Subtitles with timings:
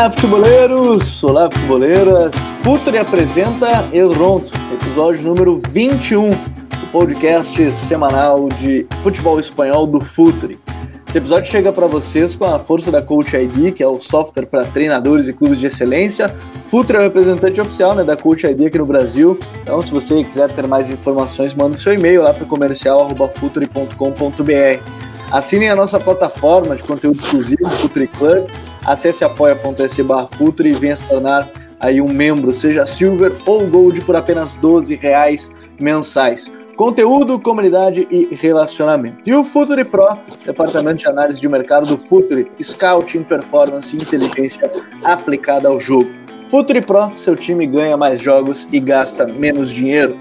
[0.00, 1.22] Olá, futeboleiros!
[1.22, 2.34] Olá, futeboleiras!
[2.62, 10.58] Futuri apresenta El Rondo, episódio número 21 do podcast semanal de futebol espanhol do Futuri.
[11.06, 14.46] Esse episódio chega para vocês com a força da Coach ID, que é o software
[14.46, 16.34] para treinadores e clubes de excelência.
[16.66, 19.38] Futuri é o representante oficial né, da Coach ID aqui no Brasil.
[19.60, 24.82] Então, se você quiser ter mais informações, manda seu e-mail lá para comercial.futuri.com.br.
[25.30, 28.48] Assinem a nossa plataforma de conteúdo exclusivo, Futuri Club.
[28.84, 30.28] Acesse apoia.se barra
[30.64, 31.48] e venha se tornar
[31.78, 36.50] aí um membro, seja Silver ou Gold, por apenas 12 reais mensais.
[36.76, 39.18] Conteúdo, comunidade e relacionamento.
[39.26, 40.08] E o Futuri Pro,
[40.46, 44.70] departamento de análise de mercado do Futuri, Scouting, Performance e Inteligência
[45.04, 46.10] aplicada ao jogo.
[46.48, 50.18] Futuri Pro, seu time ganha mais jogos e gasta menos dinheiro.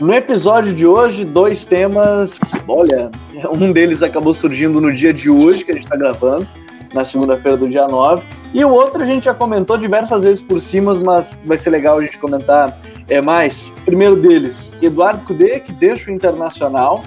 [0.00, 2.40] No episódio de hoje, dois temas.
[2.66, 3.08] Olha,
[3.52, 6.48] um deles acabou surgindo no dia de hoje, que a gente está gravando,
[6.92, 8.24] na segunda-feira do dia 9.
[8.54, 11.98] E o outro a gente já comentou diversas vezes por cima, mas vai ser legal
[11.98, 13.72] a gente comentar é, mais.
[13.84, 17.02] Primeiro deles, Eduardo Cudê, que deixa o Internacional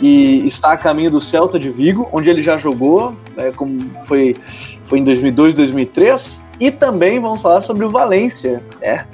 [0.00, 4.36] e está a caminho do Celta de Vigo, onde ele já jogou, é, como foi,
[4.84, 6.42] foi em 2002, 2003.
[6.60, 8.62] E também vamos falar sobre o Valência.
[8.80, 9.04] É.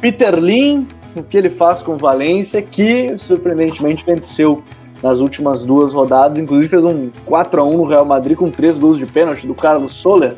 [0.00, 4.62] Peter Lin, o que ele faz com o Valência, que surpreendentemente venceu
[5.02, 8.78] nas últimas duas rodadas, inclusive fez um 4 a 1 no Real Madrid com três
[8.78, 10.36] gols de pênalti do Carlos Soler.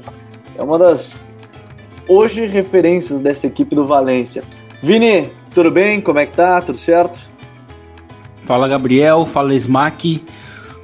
[0.56, 1.22] É uma das
[2.08, 4.42] hoje referências dessa equipe do Valência.
[4.82, 6.00] Vini, tudo bem?
[6.00, 6.60] Como é que tá?
[6.62, 7.18] Tudo certo?
[8.46, 10.22] Fala Gabriel, fala Smack,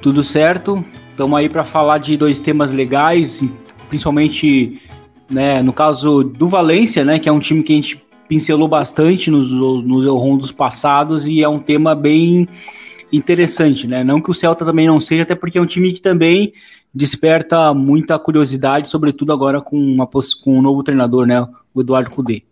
[0.01, 0.83] tudo certo?
[1.09, 3.43] Estamos aí para falar de dois temas legais,
[3.89, 4.81] principalmente
[5.29, 9.29] né, no caso do Valência, né, que é um time que a gente pincelou bastante
[9.29, 12.47] nos, nos rondos passados e é um tema bem
[13.11, 14.03] interessante, né?
[14.03, 16.53] Não que o Celta também não seja, até porque é um time que também
[16.93, 21.47] desperta muita curiosidade, sobretudo agora com, uma, com um novo treinador, né?
[21.73, 22.43] O Eduardo Cudê.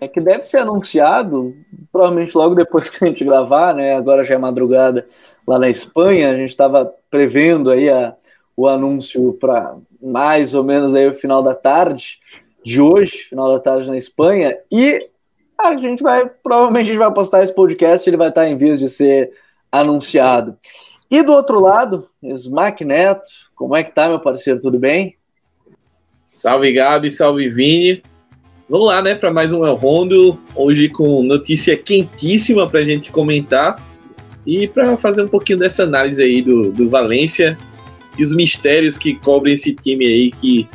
[0.00, 1.54] É que deve ser anunciado,
[1.90, 3.96] provavelmente logo depois que a gente gravar, né?
[3.96, 5.06] Agora já é madrugada
[5.46, 8.14] lá na Espanha, a gente estava prevendo aí a,
[8.56, 12.18] o anúncio para mais ou menos aí o final da tarde
[12.64, 15.08] de hoje, final da tarde na Espanha, e
[15.58, 18.78] a gente vai, provavelmente a gente vai postar esse podcast, ele vai estar em vias
[18.78, 19.32] de ser
[19.70, 20.56] anunciado.
[21.10, 25.16] E do outro lado, Smack Neto, como é que tá, meu parceiro, tudo bem?
[26.26, 28.02] Salve Gabi, salve Vini.
[28.68, 33.10] Vamos lá, né, para mais um El Rondo, hoje com notícia quentíssima para a gente
[33.10, 33.82] comentar
[34.46, 37.58] e para fazer um pouquinho dessa análise aí do, do Valência
[38.18, 40.68] e os mistérios que cobrem esse time aí que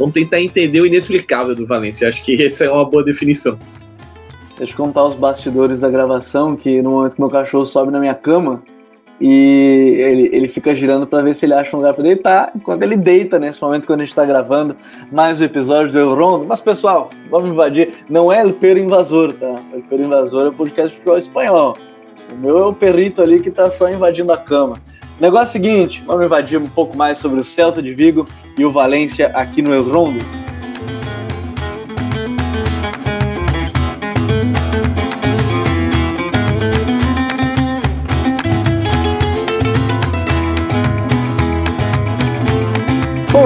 [0.00, 2.08] Vamos tentar entender o inexplicável do Valência.
[2.08, 3.58] Acho que essa é uma boa definição.
[4.60, 7.98] Deixa eu contar os bastidores da gravação, que no momento que meu cachorro sobe na
[7.98, 8.62] minha cama
[9.18, 12.82] e ele, ele fica girando para ver se ele acha um lugar para deitar, enquanto
[12.82, 14.76] ele deita nesse momento quando a gente está gravando
[15.10, 16.44] mais um episódio do El Rondo.
[16.46, 18.04] Mas pessoal, vamos invadir.
[18.10, 19.54] Não é o Perro Invasor, tá?
[19.72, 21.78] O Perro Invasor é o podcast espanhol.
[22.30, 24.76] O meu é o perrito ali que está só invadindo a cama.
[25.18, 28.26] Negócio é seguinte, vamos invadir um pouco mais sobre o Celta de Vigo
[28.58, 30.49] e o Valência aqui no El Rondo.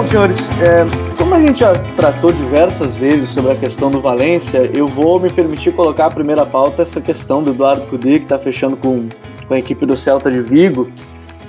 [0.04, 0.84] Bom, senhores, é,
[1.16, 5.30] como a gente já tratou diversas vezes sobre a questão do Valência, eu vou me
[5.30, 9.08] permitir colocar a primeira pauta essa questão do Eduardo Cudê, que está fechando com,
[9.48, 10.90] com a equipe do Celta de Vigo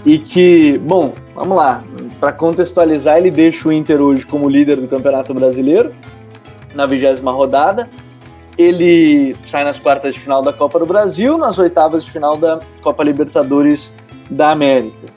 [0.06, 1.84] e que, bom, vamos lá,
[2.18, 5.92] para contextualizar, ele deixa o Inter hoje como líder do Campeonato Brasileiro,
[6.74, 7.90] na vigésima rodada.
[8.58, 12.62] Ele sai nas quartas de final da Copa do Brasil, nas oitavas de final da
[12.82, 13.94] Copa Libertadores
[14.32, 15.08] da América.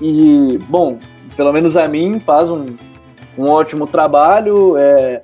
[0.00, 0.98] E, bom,
[1.38, 2.74] pelo menos a mim faz um,
[3.38, 4.76] um ótimo trabalho.
[4.76, 5.22] É,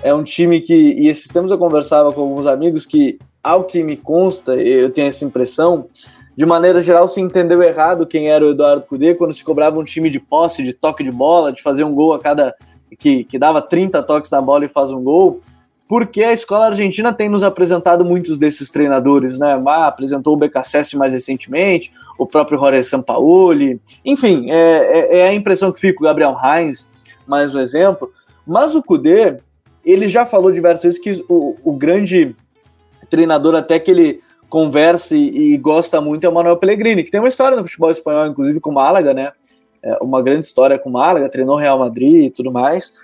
[0.00, 3.82] é um time que, e esses tempos eu conversava com alguns amigos que, ao que
[3.82, 5.88] me consta, eu tenho essa impressão,
[6.36, 9.82] de maneira geral, se entendeu errado quem era o Eduardo Cudê quando se cobrava um
[9.82, 12.54] time de posse, de toque de bola, de fazer um gol a cada.
[12.96, 15.40] que, que dava 30 toques na bola e faz um gol.
[15.88, 19.60] Porque a escola argentina tem nos apresentado muitos desses treinadores, né?
[19.66, 25.34] Ah, apresentou o BKSS mais recentemente, o próprio Jorge Sampaoli, enfim, é, é, é, a
[25.34, 26.88] impressão que fica o Gabriel Heinz,
[27.26, 28.10] mais um exemplo.
[28.46, 29.38] Mas o Cudê,
[29.84, 32.34] ele já falou diversas vezes que o, o grande
[33.10, 37.20] treinador até que ele conversa e, e, gosta muito é o Manuel Pellegrini, que tem
[37.20, 39.32] uma história no futebol espanhol, inclusive com o Málaga, né?
[39.82, 42.94] É uma grande história com o Málaga, treinou Real Madrid e tudo mais.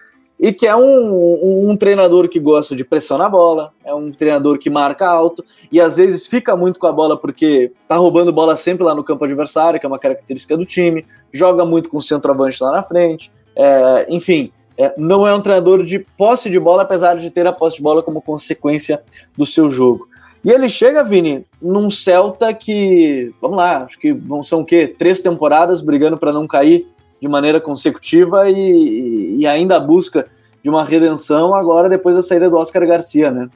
[0.42, 4.10] E que é um, um, um, treinador que gosta de pressão na bola, é um
[4.10, 8.32] treinador que marca alto e às vezes fica muito com a bola porque tá roubando
[8.32, 11.98] bola sempre lá no campo adversário, que é uma característica do time, joga muito com
[11.98, 16.58] o centroavante lá na frente, é, enfim, é, não é um treinador de posse de
[16.58, 19.00] bola, apesar de ter a posse de bola como consequência
[19.36, 20.08] do seu jogo.
[20.44, 24.12] E ele chega, Vini, num Celta que, vamos lá, acho que
[24.42, 24.88] são o quê?
[24.88, 26.88] Três temporadas brigando para não cair
[27.22, 30.26] de maneira consecutiva e, e ainda busca
[30.60, 33.48] de uma redenção agora depois da saída do Oscar Garcia, né?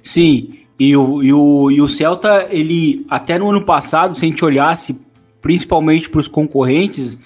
[0.00, 4.28] Sim, e o, e o, e o Celta, ele até no ano passado, se a
[4.28, 4.96] gente olhasse
[5.42, 7.18] principalmente para os concorrentes,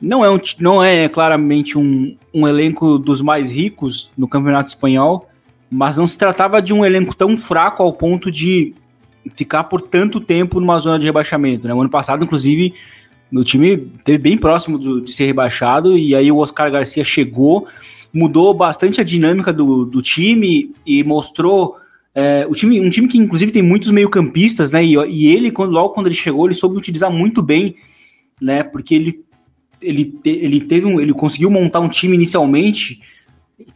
[0.00, 5.28] não é, um, não é claramente um, um elenco dos mais ricos no Campeonato Espanhol,
[5.70, 8.74] mas não se tratava de um elenco tão fraco ao ponto de
[9.36, 11.68] ficar por tanto tempo numa zona de rebaixamento.
[11.68, 11.74] Né?
[11.74, 12.74] O ano passado, inclusive,
[13.30, 17.66] meu time esteve bem próximo do, de ser rebaixado, e aí o Oscar Garcia chegou,
[18.12, 21.76] mudou bastante a dinâmica do, do time e mostrou.
[22.14, 24.84] É, o time, um time que inclusive tem muitos meio-campistas, né?
[24.84, 27.76] E, e, ele, quando, logo quando ele chegou, ele soube utilizar muito bem,
[28.40, 28.62] né?
[28.62, 29.24] Porque ele,
[29.80, 33.00] ele, ele teve um, ele conseguiu montar um time inicialmente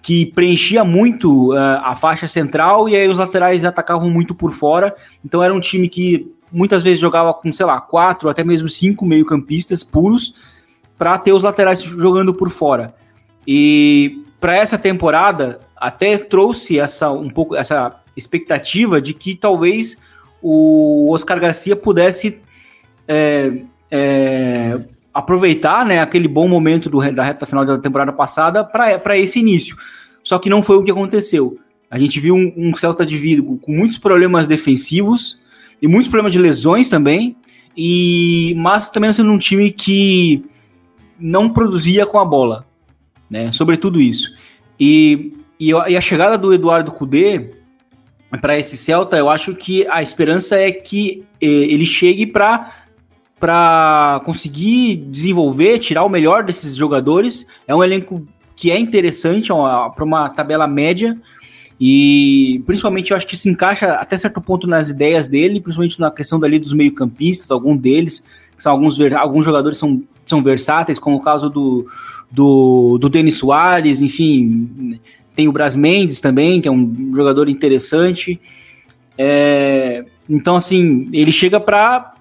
[0.01, 4.95] que preenchia muito uh, a faixa central e aí os laterais atacavam muito por fora.
[5.25, 9.05] Então era um time que muitas vezes jogava com, sei lá, quatro, até mesmo cinco
[9.05, 10.35] meio-campistas puros
[10.99, 12.95] para ter os laterais jogando por fora.
[13.47, 19.97] E para essa temporada até trouxe essa um pouco essa expectativa de que talvez
[20.41, 22.41] o Oscar Garcia pudesse
[23.09, 23.53] é,
[23.91, 24.81] é,
[25.13, 29.77] aproveitar né, aquele bom momento do, da reta final da temporada passada para esse início.
[30.23, 31.59] Só que não foi o que aconteceu.
[31.91, 35.42] A gente viu um, um Celta de Vigo com muitos problemas defensivos,
[35.83, 37.37] e muitos problemas de lesões também,
[37.77, 40.45] e mas também sendo um time que
[41.19, 42.65] não produzia com a bola,
[43.29, 43.51] né?
[43.51, 44.35] Sobretudo isso.
[44.79, 47.51] E, e, a chegada do Eduardo Cudê
[48.41, 52.79] para esse Celta, eu acho que a esperança é que eh, ele chegue para
[53.39, 57.45] para conseguir desenvolver, tirar o melhor desses jogadores.
[57.67, 58.25] É um elenco
[58.55, 61.21] que é interessante para uma tabela média,
[61.85, 66.13] e principalmente eu acho que se encaixa até certo ponto nas ideias dele, principalmente na
[66.13, 68.25] questão dali dos meio-campistas, algum deles,
[68.57, 71.85] que são alguns, alguns jogadores são, são versáteis, como o caso do,
[72.31, 75.01] do, do Denis Soares, enfim,
[75.35, 78.41] tem o Bras Mendes também, que é um jogador interessante.
[79.19, 82.15] É, então, assim, ele chega para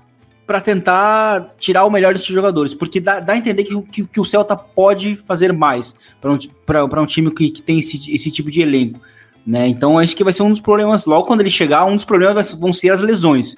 [0.47, 4.19] para tentar tirar o melhor desses jogadores, porque dá, dá a entender que, que, que
[4.19, 8.49] o Celta pode fazer mais para um, um time que, que tem esse, esse tipo
[8.51, 8.99] de elenco.
[9.45, 9.67] Né?
[9.67, 12.51] Então acho que vai ser um dos problemas, logo quando ele chegar, um dos problemas
[12.53, 13.55] vão ser as lesões.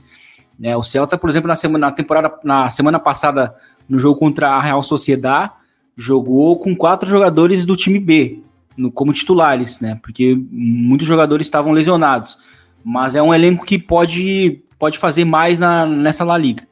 [0.58, 0.76] Né?
[0.78, 3.56] O Celta, por exemplo, na semana, na temporada, na semana passada,
[3.88, 5.52] no jogo contra a Real Sociedade,
[5.96, 8.40] jogou com quatro jogadores do time B,
[8.76, 10.00] no, como titulares, né?
[10.02, 12.40] Porque muitos jogadores estavam lesionados.
[12.84, 16.68] Mas é um elenco que pode, pode fazer mais na, nessa La Liga.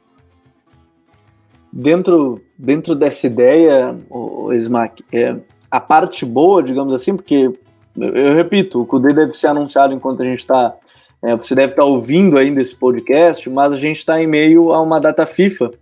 [1.72, 5.36] Dentro, dentro dessa ideia, o Smack, é,
[5.70, 7.50] a parte boa, digamos assim, porque
[7.96, 10.74] eu repito, o Kudê deve ser anunciado enquanto a gente está.
[11.22, 14.72] É, você deve estar tá ouvindo ainda esse podcast, mas a gente está em meio
[14.72, 15.72] a uma data FIFA.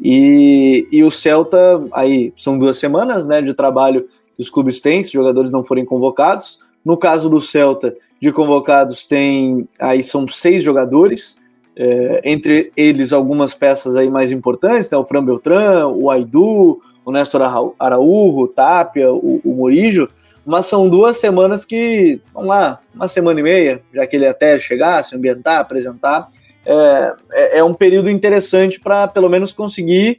[0.00, 5.02] E, e o Celta, aí são duas semanas né, de trabalho que os clubes têm,
[5.02, 6.60] se os jogadores não forem convocados.
[6.84, 11.36] No caso do Celta, de convocados tem aí são seis jogadores,
[11.74, 17.12] é, entre eles algumas peças aí mais importantes, né, o Fran Beltrán, o Aidu, o
[17.12, 20.08] Néstor Araújo, o Tapia, o, o Morijo,
[20.46, 24.56] mas são duas semanas que, vamos lá, uma semana e meia, já que ele até
[24.60, 26.28] chegar, se ambientar, apresentar,
[26.64, 30.18] é, é, é um período interessante para pelo menos conseguir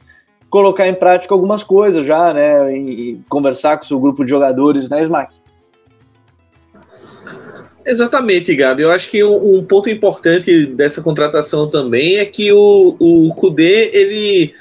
[0.50, 2.76] colocar em prática algumas coisas já, né?
[2.76, 5.34] E, e conversar com o seu grupo de jogadores, né, Smack?
[7.86, 8.82] Exatamente, Gabi.
[8.82, 13.90] Eu acho que um, um, ponto importante dessa contratação também é que o, o Kudê,
[13.94, 14.52] ele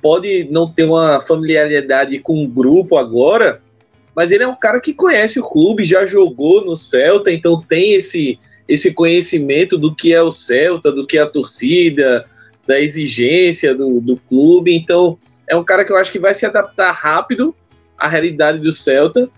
[0.00, 3.60] pode não ter uma familiaridade com o grupo agora,
[4.16, 7.92] mas ele é um cara que conhece o clube, já jogou no Celta, então tem
[7.92, 12.24] esse, esse conhecimento do que é o Celta, do que é a torcida,
[12.66, 14.74] da exigência do, do clube.
[14.74, 17.54] Então, é um cara que eu acho que vai se adaptar rápido
[17.98, 19.28] à realidade do Celta.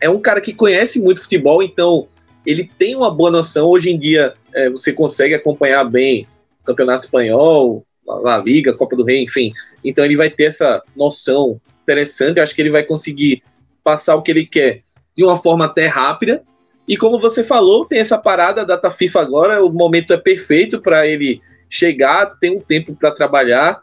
[0.00, 2.06] É um cara que conhece muito futebol, então
[2.46, 3.66] ele tem uma boa noção.
[3.66, 6.24] Hoje em dia, é, você consegue acompanhar bem
[6.62, 7.84] o Campeonato Espanhol,
[8.24, 9.52] a Liga, Copa do Rei, enfim.
[9.84, 12.36] Então, ele vai ter essa noção interessante.
[12.36, 13.42] Eu acho que ele vai conseguir
[13.88, 14.82] passar o que ele quer
[15.16, 16.42] de uma forma até rápida.
[16.86, 20.78] E como você falou, tem essa parada, a data FIFA agora, o momento é perfeito
[20.78, 21.40] para ele
[21.70, 23.80] chegar, ter um tempo para trabalhar.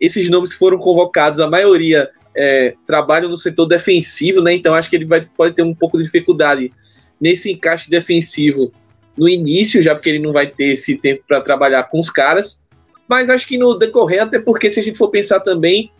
[0.00, 4.54] Esses nomes foram convocados, a maioria é, trabalham no setor defensivo, né?
[4.54, 6.72] Então acho que ele vai, pode ter um pouco de dificuldade
[7.20, 8.72] nesse encaixe defensivo
[9.16, 12.60] no início, já porque ele não vai ter esse tempo para trabalhar com os caras.
[13.08, 15.92] Mas acho que no decorrer, até porque se a gente for pensar também,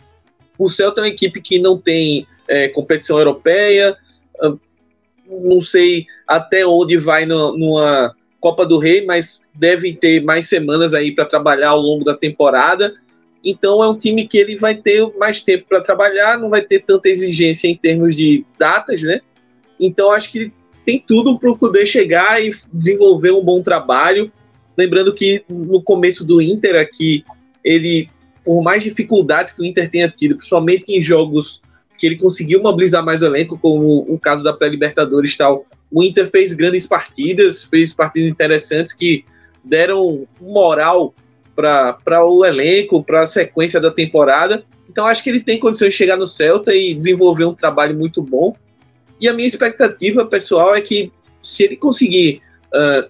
[0.57, 3.95] o Celta é uma equipe que não tem é, competição europeia.
[5.27, 10.93] Não sei até onde vai no, numa Copa do Rei, mas deve ter mais semanas
[10.93, 12.93] aí para trabalhar ao longo da temporada.
[13.43, 16.79] Então é um time que ele vai ter mais tempo para trabalhar, não vai ter
[16.79, 19.21] tanta exigência em termos de datas, né?
[19.79, 20.51] Então acho que
[20.83, 24.31] tem tudo para Kudê chegar e desenvolver um bom trabalho.
[24.77, 27.23] Lembrando que no começo do Inter aqui,
[27.63, 28.09] ele,
[28.43, 31.61] por mais dificuldades que o Inter tenha tido, principalmente em jogos
[31.97, 36.29] que ele conseguiu mobilizar mais o elenco, como o caso da pré-Libertadores tal, o Inter
[36.29, 39.23] fez grandes partidas, fez partidas interessantes que
[39.63, 41.13] deram moral
[41.55, 44.63] para o elenco, para a sequência da temporada.
[44.89, 48.21] Então acho que ele tem condições de chegar no Celta e desenvolver um trabalho muito
[48.21, 48.55] bom.
[49.19, 51.11] E a minha expectativa, pessoal, é que
[51.41, 52.41] se ele conseguir
[52.73, 53.09] uh,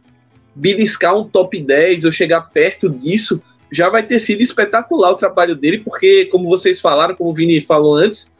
[0.53, 5.55] beliscar um top 10 ou chegar perto disso, já vai ter sido espetacular o trabalho
[5.55, 8.31] dele, porque, como vocês falaram, como o Vini falou antes,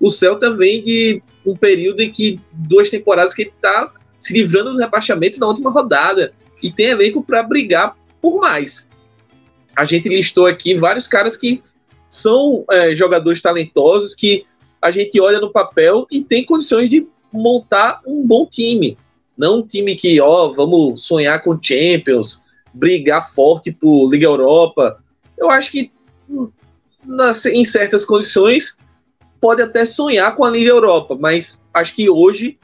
[0.00, 4.72] o Celta vem de um período em que duas temporadas que ele está se livrando
[4.72, 8.88] do rebaixamento na última rodada e tem elenco para brigar por mais.
[9.76, 11.62] A gente listou aqui vários caras que
[12.08, 14.44] são é, jogadores talentosos que
[14.80, 18.96] a gente olha no papel e tem condições de montar um bom time.
[19.36, 22.40] Não um time que, ó, vamos sonhar com Champions,
[22.72, 25.02] brigar forte por Liga Europa.
[25.36, 25.90] Eu acho que
[27.04, 28.76] nas, em certas condições
[29.40, 32.58] pode até sonhar com a Liga Europa, mas acho que hoje,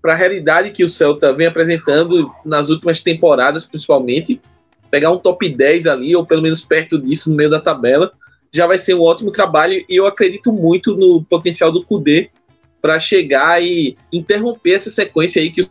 [0.00, 4.40] para a realidade que o Celta vem apresentando nas últimas temporadas, principalmente,
[4.90, 8.12] pegar um top 10 ali, ou pelo menos perto disso, no meio da tabela,
[8.52, 12.30] já vai ser um ótimo trabalho e eu acredito muito no potencial do Kudê
[12.80, 15.66] para chegar e interromper essa sequência aí que o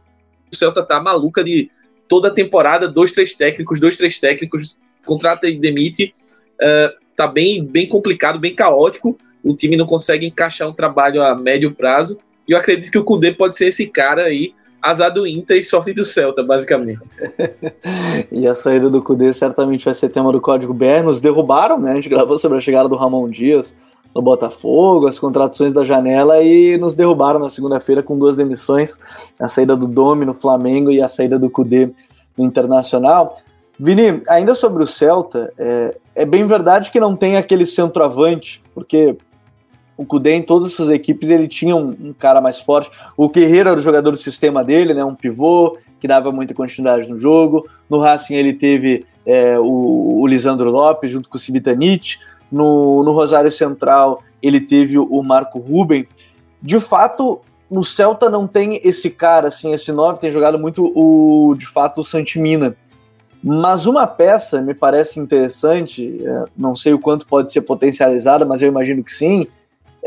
[0.56, 1.70] Celta tá maluca de
[2.08, 6.14] toda a temporada, dois, três técnicos, dois, três técnicos, contrata e demite.
[6.62, 9.18] Uh, tá bem, bem complicado, bem caótico.
[9.48, 12.18] O time não consegue encaixar um trabalho a médio prazo.
[12.48, 15.64] E eu acredito que o Kudê pode ser esse cara aí, azar do Inter e
[15.64, 17.10] sorte do Celta, basicamente.
[18.32, 21.04] e a saída do Cudê certamente vai ser tema do Código BR.
[21.04, 21.92] Nos derrubaram, né?
[21.92, 23.76] A gente gravou sobre a chegada do Ramon Dias
[24.14, 28.98] no Botafogo, as contratações da janela e nos derrubaram na segunda-feira com duas demissões,
[29.40, 31.92] a saída do Domi no Flamengo e a saída do Cudê
[32.36, 33.38] no Internacional.
[33.80, 39.16] Vini, ainda sobre o Celta, é, é bem verdade que não tem aquele centroavante, porque
[39.98, 42.92] o Cudê em todas as suas equipes ele tinha um, um, cara mais forte.
[43.18, 45.04] O Guerreiro era o jogador do sistema dele, né?
[45.04, 47.68] Um pivô que dava muita continuidade no jogo.
[47.90, 52.20] No Racing ele teve é, o, o, Lisandro Lopes junto com o Civitanite.
[52.52, 56.08] No, no Rosário Central ele teve o Marco Ruben.
[56.62, 61.56] De fato, no Celta não tem esse cara, assim, esse 9 tem jogado muito o,
[61.56, 62.76] de fato, o Santimina.
[63.44, 68.62] Mas uma peça me parece interessante, é, não sei o quanto pode ser potencializada, mas
[68.62, 69.48] eu imagino que sim,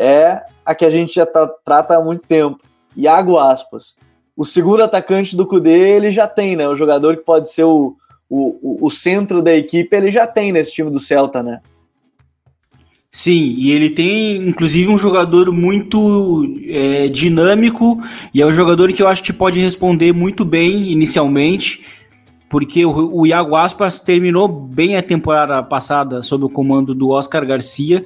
[0.01, 2.59] é a que a gente já tá, trata há muito tempo.
[2.97, 3.95] Iago Aspas.
[4.35, 6.67] O segundo atacante do Cudê, ele já tem, né?
[6.67, 7.95] O jogador que pode ser o,
[8.29, 11.61] o, o centro da equipe, ele já tem nesse time do Celta, né?
[13.13, 18.01] Sim, e ele tem inclusive um jogador muito é, dinâmico
[18.33, 21.85] e é um jogador que eu acho que pode responder muito bem inicialmente,
[22.49, 27.45] porque o, o Iago Aspas terminou bem a temporada passada sob o comando do Oscar
[27.45, 28.05] Garcia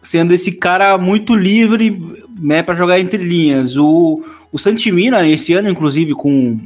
[0.00, 3.76] sendo esse cara muito livre né, para jogar entre linhas.
[3.76, 6.58] O, o Santimina, esse ano, inclusive, com,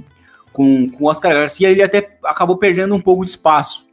[0.53, 3.87] com, com Oscar Garcia, ele até acabou perdendo um pouco de espaço.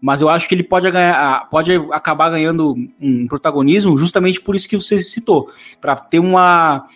[0.00, 4.68] Mas eu acho que ele pode, ganhar, pode acabar ganhando um protagonismo justamente por isso
[4.68, 5.48] que você citou,
[5.80, 6.88] para ter uma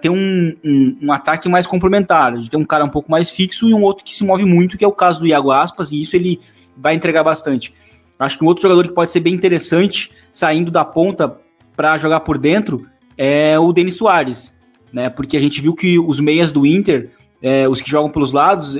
[0.00, 3.68] ter um, um, um, ataque mais complementar, de ter um cara um pouco mais fixo
[3.68, 6.00] e um outro que se move muito, que é o caso do Iago Aspas, e
[6.00, 6.40] isso ele
[6.74, 7.74] vai entregar bastante.
[8.18, 11.38] Acho que um outro jogador que pode ser bem interessante, saindo da ponta
[11.76, 14.56] para jogar por dentro é o Denis Soares,
[14.92, 15.08] né?
[15.08, 17.10] Porque a gente viu que os meias do Inter,
[17.42, 18.74] é, os que jogam pelos lados,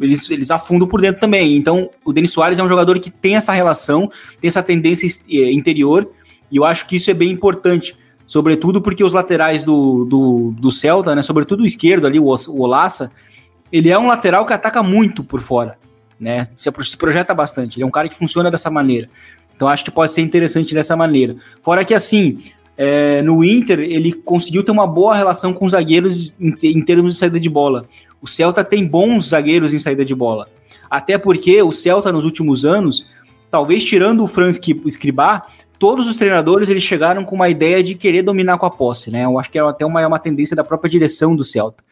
[0.00, 1.56] eles, eles afundam por dentro também.
[1.56, 5.52] Então, o Denis Soares é um jogador que tem essa relação, tem essa tendência é,
[5.52, 6.10] interior,
[6.50, 7.96] e eu acho que isso é bem importante.
[8.26, 11.22] Sobretudo porque os laterais do, do, do Celta, né?
[11.22, 13.10] Sobretudo o esquerdo ali, o, o Olaça,
[13.72, 15.78] ele é um lateral que ataca muito por fora,
[16.20, 16.46] né?
[16.54, 17.76] Se, se projeta bastante.
[17.76, 19.08] Ele é um cara que funciona dessa maneira.
[19.58, 21.34] Então acho que pode ser interessante dessa maneira.
[21.60, 22.38] Fora que assim,
[22.76, 27.14] é, no Inter ele conseguiu ter uma boa relação com os zagueiros em, em, termos
[27.14, 27.84] de saída de bola.
[28.22, 30.48] O Celta tem bons zagueiros em saída de bola.
[30.88, 33.08] Até porque o Celta nos últimos anos,
[33.50, 38.22] talvez tirando o Franz Escribá, todos os treinadores eles chegaram com uma ideia de querer
[38.22, 39.24] dominar com a posse, né?
[39.24, 41.82] Eu acho que é até uma, uma tendência da própria direção do Celta.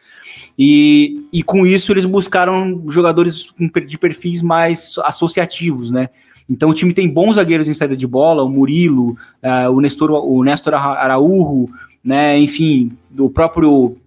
[0.57, 3.53] E, e com isso eles buscaram jogadores
[3.85, 6.09] de perfis mais associativos, né?
[6.49, 10.11] Então o time tem bons zagueiros em saída de bola, o Murilo, uh, o, Nestor,
[10.11, 10.43] o
[10.75, 11.69] Araújo,
[12.03, 12.39] né?
[12.39, 12.91] Enfim,
[13.33, 13.97] próprio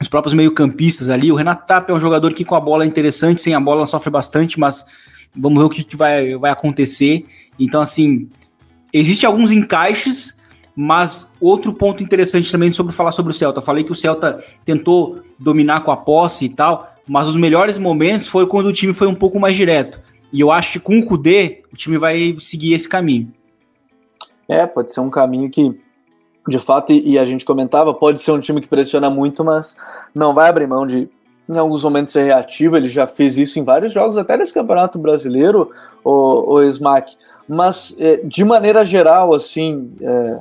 [0.00, 1.32] os próprios meio-campistas ali.
[1.32, 3.86] O Renato Tapia é um jogador que com a bola é interessante, sem a bola
[3.86, 4.84] sofre bastante, mas
[5.34, 7.24] vamos ver o que, que vai, vai acontecer.
[7.58, 8.28] Então, assim,
[8.92, 10.36] existem alguns encaixes,
[10.74, 13.60] mas outro ponto interessante também sobre falar sobre o Celta.
[13.60, 18.28] Falei que o Celta tentou dominar com a posse e tal, mas os melhores momentos
[18.28, 20.00] foi quando o time foi um pouco mais direto.
[20.32, 23.30] E eu acho que com o Kudê, o time vai seguir esse caminho.
[24.48, 25.78] É, pode ser um caminho que,
[26.48, 29.76] de fato, e, a gente comentava, pode ser um time que pressiona muito, mas
[30.14, 31.08] não vai abrir mão de,
[31.48, 32.76] em alguns momentos, ser reativo.
[32.76, 35.70] Ele já fez isso em vários jogos, até nesse Campeonato Brasileiro,
[36.02, 37.16] o, o Smack.
[37.46, 40.38] Mas, é, de maneira geral, assim, é,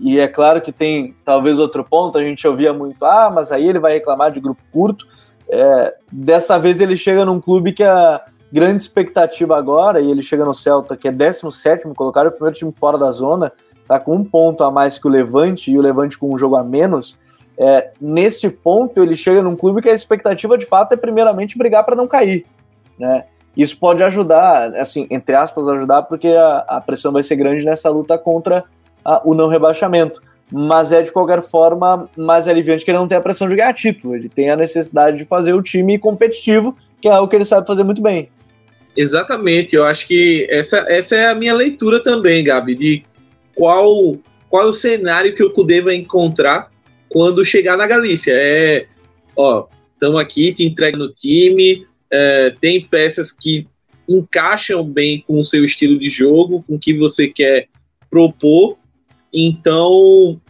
[0.00, 3.68] e é claro que tem talvez outro ponto, a gente ouvia muito, ah, mas aí
[3.68, 5.06] ele vai reclamar de grupo curto.
[5.48, 10.44] É, dessa vez ele chega num clube que a grande expectativa agora, e ele chega
[10.44, 13.52] no Celta, que é 17 colocaram o primeiro time fora da zona,
[13.86, 16.56] tá com um ponto a mais que o Levante, e o Levante com um jogo
[16.56, 17.18] a menos.
[17.58, 21.84] É, nesse ponto, ele chega num clube que a expectativa de fato é primeiramente brigar
[21.84, 22.46] para não cair.
[22.98, 23.24] Né?
[23.56, 27.90] Isso pode ajudar, assim, entre aspas, ajudar, porque a, a pressão vai ser grande nessa
[27.90, 28.64] luta contra
[29.04, 30.22] a, o não rebaixamento.
[30.52, 33.72] Mas é de qualquer forma mais aliviante que ele não tem a pressão de ganhar
[33.72, 34.16] título.
[34.16, 37.66] Ele tem a necessidade de fazer o time competitivo, que é o que ele sabe
[37.66, 38.30] fazer muito bem.
[38.96, 43.02] Exatamente, eu acho que essa, essa é a minha leitura também, Gabi, de
[43.54, 44.18] qual,
[44.48, 46.70] qual é o cenário que o Cudê vai encontrar
[47.08, 48.32] quando chegar na Galícia.
[48.34, 48.86] É,
[49.36, 53.66] ó, estamos aqui, te entrega no time, é, tem peças que
[54.08, 57.68] encaixam bem com o seu estilo de jogo, com o que você quer
[58.10, 58.76] propor,
[59.32, 60.40] então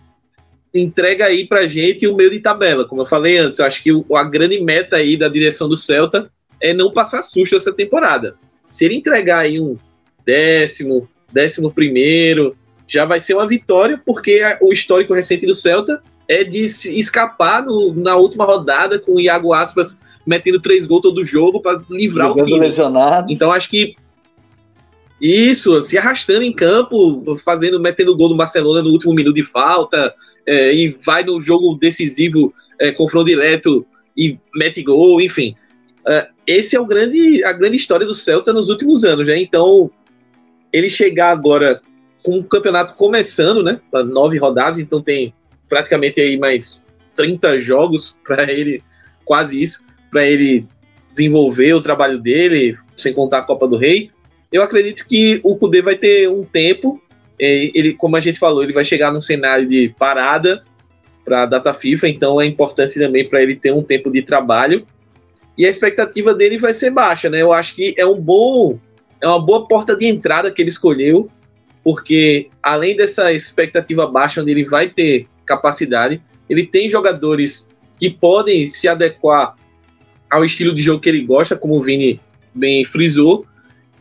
[0.73, 2.87] entrega aí pra gente o meio de tabela.
[2.87, 6.31] Como eu falei antes, eu acho que a grande meta aí da direção do Celta
[6.61, 8.37] é não passar susto essa temporada.
[8.65, 9.77] Se ele entregar aí um
[10.25, 16.45] décimo, décimo primeiro, já vai ser uma vitória, porque o histórico recente do Celta é
[16.45, 21.25] de se escapar no, na última rodada com o Iago Aspas metendo três gols todo
[21.25, 22.61] jogo para livrar Jogando o time.
[22.61, 23.33] Lesionado.
[23.33, 23.97] Então acho que
[25.21, 30.15] isso, se arrastando em campo, fazendo, metendo gol do Barcelona no último minuto de falta,
[30.47, 35.55] é, e vai no jogo decisivo, é, confronto direto e mete gol, enfim.
[36.07, 39.39] É, esse é o grande, a grande história do Celta nos últimos anos, né?
[39.39, 39.91] Então,
[40.73, 41.81] ele chegar agora
[42.23, 43.81] com o campeonato começando, né?
[44.07, 45.35] Nove rodadas, então tem
[45.69, 46.81] praticamente aí mais
[47.17, 48.83] 30 jogos para ele,
[49.25, 50.67] quase isso, para ele
[51.13, 54.11] desenvolver o trabalho dele, sem contar a Copa do Rei.
[54.53, 57.01] Eu acredito que o Kudê vai ter um tempo,
[57.39, 60.65] é, ele, como a gente falou, ele vai chegar num cenário de parada
[61.25, 64.85] para a data FIFA, então é importante também para ele ter um tempo de trabalho
[65.61, 67.43] e a expectativa dele vai ser baixa, né?
[67.43, 68.79] Eu acho que é um bom,
[69.21, 71.31] é uma boa porta de entrada que ele escolheu,
[71.85, 76.19] porque além dessa expectativa baixa, onde ele vai ter capacidade,
[76.49, 77.69] ele tem jogadores
[77.99, 79.55] que podem se adequar
[80.31, 82.19] ao estilo de jogo que ele gosta, como o Vini
[82.55, 83.45] bem frisou,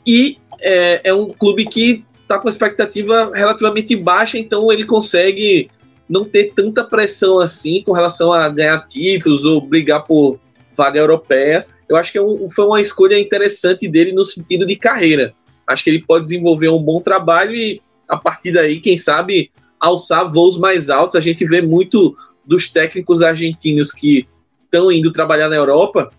[0.07, 5.69] e é, é um clube que está com expectativa relativamente baixa, então ele consegue
[6.07, 10.39] não ter tanta pressão assim com relação a ganhar títulos ou brigar por
[10.79, 11.67] vaga europeia.
[11.89, 15.33] Eu acho que é um, foi uma escolha interessante dele no sentido de carreira.
[15.67, 20.31] Acho que ele pode desenvolver um bom trabalho e, a partir daí, quem sabe, alçar
[20.31, 21.17] voos mais altos.
[21.17, 22.15] A gente vê muito
[22.45, 24.25] dos técnicos argentinos que
[24.63, 26.09] estão indo trabalhar na Europa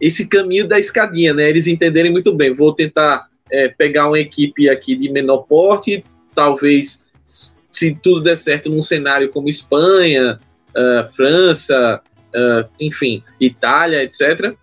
[0.00, 1.48] esse caminho da escadinha, né?
[1.48, 2.52] Eles entenderem muito bem.
[2.52, 6.04] Vou tentar é, pegar uma equipe aqui de menor porte,
[6.34, 7.06] talvez,
[7.70, 10.38] se tudo der certo, num cenário como Espanha,
[10.70, 12.00] uh, França,
[12.34, 14.54] uh, enfim, Itália, etc.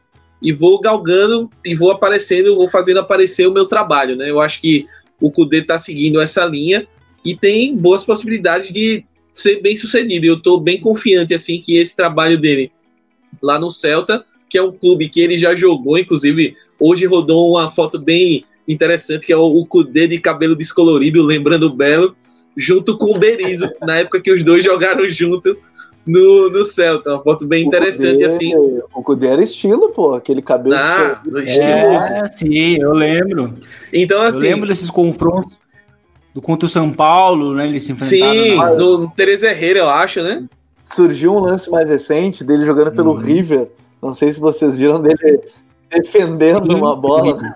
[0.41, 4.29] E vou galgando e vou aparecendo, vou fazendo aparecer o meu trabalho, né?
[4.29, 4.87] Eu acho que
[5.19, 6.87] o Kudê está seguindo essa linha
[7.23, 10.25] e tem boas possibilidades de ser bem sucedido.
[10.25, 12.71] Eu estou bem confiante assim que esse trabalho dele
[13.41, 17.71] lá no Celta, que é um clube que ele já jogou, inclusive hoje rodou uma
[17.71, 22.15] foto bem interessante que é o, Kudê de cabelo descolorido, lembrando o Belo,
[22.55, 25.57] junto com o Berizzo, na época que os dois jogaram junto
[26.05, 27.13] no, no Celta.
[27.13, 28.53] Uma foto bem interessante, assim.
[28.93, 30.75] O Kudê era estilo, pô, aquele cabelo.
[30.75, 31.67] Ah, estilo.
[31.67, 33.55] É, sim, eu lembro.
[33.91, 34.37] Então, assim.
[34.37, 35.53] Eu lembro desses confrontos
[36.33, 37.67] do contra o São Paulo, né?
[37.67, 38.33] Eles se enfrentaram.
[38.33, 38.73] Sim, na...
[38.73, 40.43] do Teresa Herrera, eu acho, né?
[40.83, 43.15] Surgiu um lance mais recente dele jogando pelo hum.
[43.15, 43.69] River.
[44.01, 45.39] Não sei se vocês viram dele
[45.89, 47.55] defendendo sim, uma bola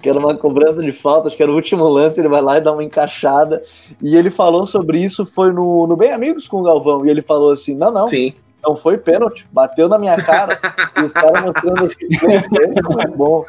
[0.00, 2.58] que era uma cobrança de falta, acho que era o último lance, ele vai lá
[2.58, 3.62] e dá uma encaixada.
[4.02, 7.22] E ele falou sobre isso, foi no, no Bem Amigos com o Galvão, e ele
[7.22, 8.06] falou assim: não, não.
[8.06, 8.34] Sim.
[8.62, 10.58] Não foi pênalti, bateu na minha cara.
[11.00, 13.44] e os caras mostrando que foi bom.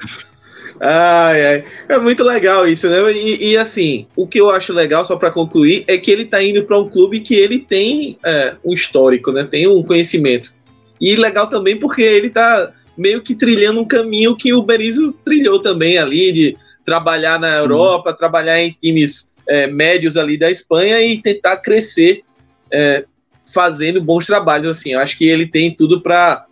[0.79, 1.63] Ai, ai.
[1.89, 3.12] É muito legal isso, né?
[3.12, 6.41] E, e, assim, o que eu acho legal, só para concluir, é que ele tá
[6.41, 9.43] indo para um clube que ele tem é, um histórico, né?
[9.43, 10.51] Tem um conhecimento.
[10.99, 15.60] E legal também porque ele tá meio que trilhando um caminho que o Berizzo trilhou
[15.60, 18.17] também ali, de trabalhar na Europa, uhum.
[18.17, 22.23] trabalhar em times é, médios ali da Espanha e tentar crescer
[22.71, 23.06] é,
[23.51, 24.77] fazendo bons trabalhos.
[24.77, 26.45] Assim, eu acho que ele tem tudo para,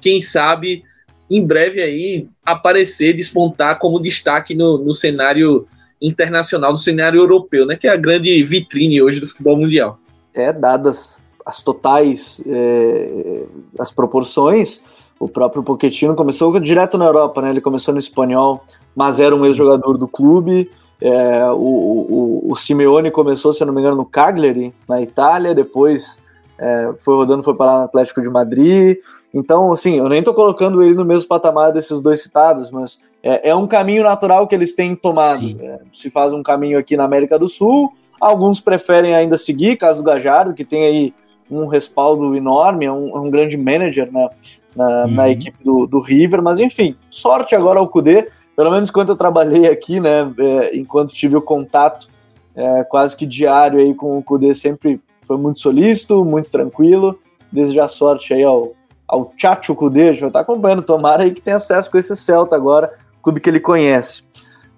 [0.00, 0.82] quem sabe,
[1.30, 5.66] em breve aí aparecer, despontar como destaque no, no cenário
[6.00, 7.76] internacional, no cenário europeu, né?
[7.76, 9.98] Que é a grande vitrine hoje do futebol mundial.
[10.34, 13.42] É, dadas as totais é,
[13.78, 14.82] as proporções,
[15.18, 17.50] o próprio Pochettino começou direto na Europa, né?
[17.50, 18.62] Ele começou no espanhol,
[18.94, 20.70] mas era um ex-jogador do clube.
[21.00, 26.18] É, o, o, o, Simeone começou, se não me engano, no Cagliari, na Itália, depois
[26.58, 28.98] é, foi rodando, foi para lá no Atlético de Madrid.
[29.32, 33.50] Então, assim, eu nem estou colocando ele no mesmo patamar desses dois citados, mas é,
[33.50, 35.44] é um caminho natural que eles têm tomado.
[35.60, 40.02] É, se faz um caminho aqui na América do Sul, alguns preferem ainda seguir, caso
[40.02, 41.14] do Gajardo, que tem aí
[41.50, 44.28] um respaldo enorme, é um, é um grande manager né,
[44.74, 45.10] na, uhum.
[45.12, 49.16] na equipe do, do, River, mas enfim, sorte agora ao Cudê, pelo menos quando eu
[49.16, 52.08] trabalhei aqui, né, é, enquanto tive o contato
[52.54, 57.18] é, quase que diário aí com o Cudê, sempre foi muito solícito, muito tranquilo,
[57.52, 58.72] desejar sorte aí ao,
[59.06, 62.92] ao Chacho Kudê, vai estar acompanhando, tomara aí que tenha acesso com esse Celta agora,
[63.22, 64.22] clube que ele conhece.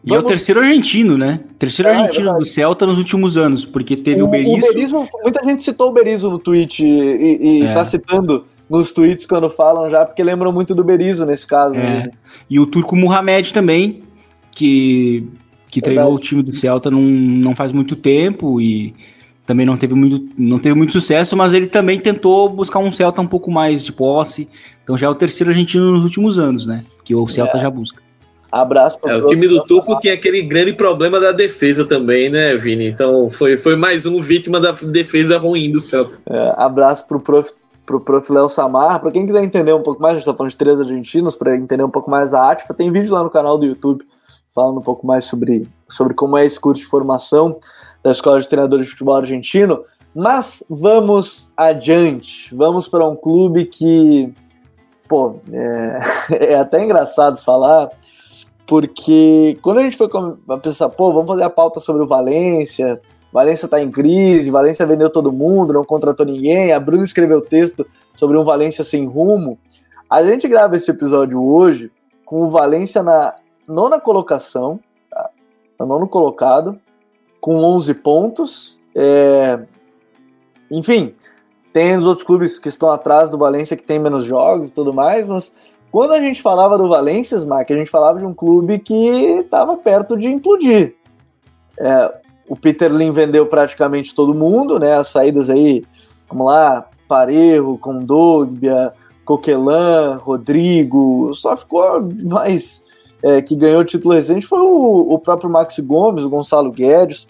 [0.05, 0.25] E Vamos...
[0.25, 1.41] é o terceiro argentino, né?
[1.59, 4.67] Terceiro é, argentino é do Celta nos últimos anos, porque teve o, o Berizzo.
[4.67, 5.09] O Berizzo.
[5.23, 7.75] Muita gente citou o Berizzo no tweet e, e é.
[7.75, 11.75] tá citando nos tweets quando falam já, porque lembram muito do Berizzo nesse caso.
[11.75, 11.79] É.
[11.79, 12.11] Né?
[12.49, 14.03] E o Turco Muhammad também,
[14.53, 15.27] que,
[15.71, 18.95] que treinou o time do Celta não, não faz muito tempo e
[19.45, 23.21] também não teve muito, não teve muito sucesso, mas ele também tentou buscar um Celta
[23.21, 24.49] um pouco mais de posse.
[24.85, 26.85] Então já é o terceiro argentino nos últimos anos, né?
[27.05, 27.63] Que o Celta é.
[27.63, 28.01] já busca.
[28.53, 32.57] Abraço para é, o time do Turco tinha aquele grande problema da defesa também, né,
[32.57, 32.87] Vini?
[32.87, 36.19] Então foi, foi mais um vítima da defesa ruim do Celta.
[36.29, 37.53] É, abraço pro prof,
[37.91, 39.01] pro prof Léo Samar.
[39.01, 41.57] Para quem quiser entender um pouco mais, a gente tá falando de três argentinos, para
[41.57, 44.05] entender um pouco mais a Atifa, tem vídeo lá no canal do YouTube
[44.55, 47.57] falando um pouco mais sobre, sobre como é esse curso de formação
[48.03, 49.85] da Escola de Treinadores de Futebol Argentino.
[50.15, 52.55] Mas vamos adiante.
[52.55, 54.33] Vamos para um clube que,
[55.09, 56.01] pô, é,
[56.55, 57.91] é até engraçado falar,
[58.67, 60.09] porque quando a gente foi
[60.63, 63.01] pensar, pô, vamos fazer a pauta sobre o Valência,
[63.33, 67.87] Valência está em crise, Valência vendeu todo mundo, não contratou ninguém, a Bruna escreveu texto
[68.17, 69.59] sobre um Valência sem rumo.
[70.09, 71.93] A gente grava esse episódio hoje
[72.25, 73.35] com o Valência na
[73.67, 75.31] nona colocação, tá?
[75.79, 76.79] no nono colocado,
[77.41, 78.81] com 11 pontos.
[78.95, 79.61] É...
[80.71, 81.15] Enfim,
[81.73, 84.93] tem os outros clubes que estão atrás do Valência que tem menos jogos e tudo
[84.93, 85.55] mais, mas
[85.91, 89.77] quando a gente falava do Valência, Smack, a gente falava de um clube que estava
[89.77, 90.95] perto de implodir.
[91.79, 92.20] É,
[92.51, 94.95] o Peter Lin vendeu praticamente todo mundo, né?
[94.95, 95.85] As saídas aí,
[96.29, 98.93] vamos lá, Parejo, Condogbia,
[99.25, 102.85] Coquelan, Rodrigo, só ficou mais
[103.23, 107.25] é, que ganhou o título recente foi o, o, próprio Max Gomes, o Gonçalo Guedes,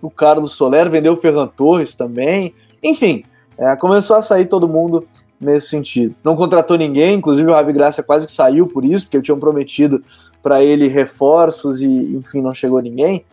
[0.00, 2.54] o Carlos Soler, vendeu o Ferran Torres também.
[2.82, 3.22] Enfim,
[3.58, 5.06] é, começou a sair todo mundo
[5.38, 6.14] nesse sentido.
[6.24, 10.02] Não contratou ninguém, inclusive o Ravi Graça quase que saiu por isso, porque tinham prometido
[10.42, 13.26] para ele reforços e, enfim, não chegou ninguém.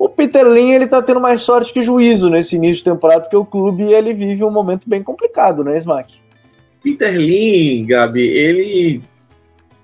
[0.00, 3.36] O Peter Lin, ele tá tendo mais sorte que juízo nesse início de temporada, porque
[3.36, 6.16] o clube ele vive um momento bem complicado, né, Smack?
[6.82, 9.02] Peter Lin, Gabi, ele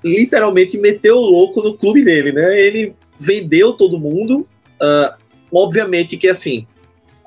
[0.02, 2.58] literalmente meteu o louco no clube dele, né?
[2.58, 4.48] Ele vendeu todo mundo.
[4.80, 5.14] Uh,
[5.52, 6.66] obviamente que assim,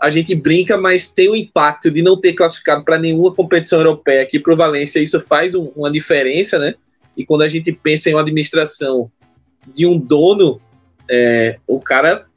[0.01, 4.23] a gente brinca, mas tem o impacto de não ter classificado para nenhuma competição europeia
[4.23, 4.99] aqui para o Valência.
[4.99, 6.73] Isso faz um, uma diferença, né?
[7.15, 9.11] E quando a gente pensa em uma administração
[9.67, 10.59] de um dono,
[11.07, 12.27] é, o cara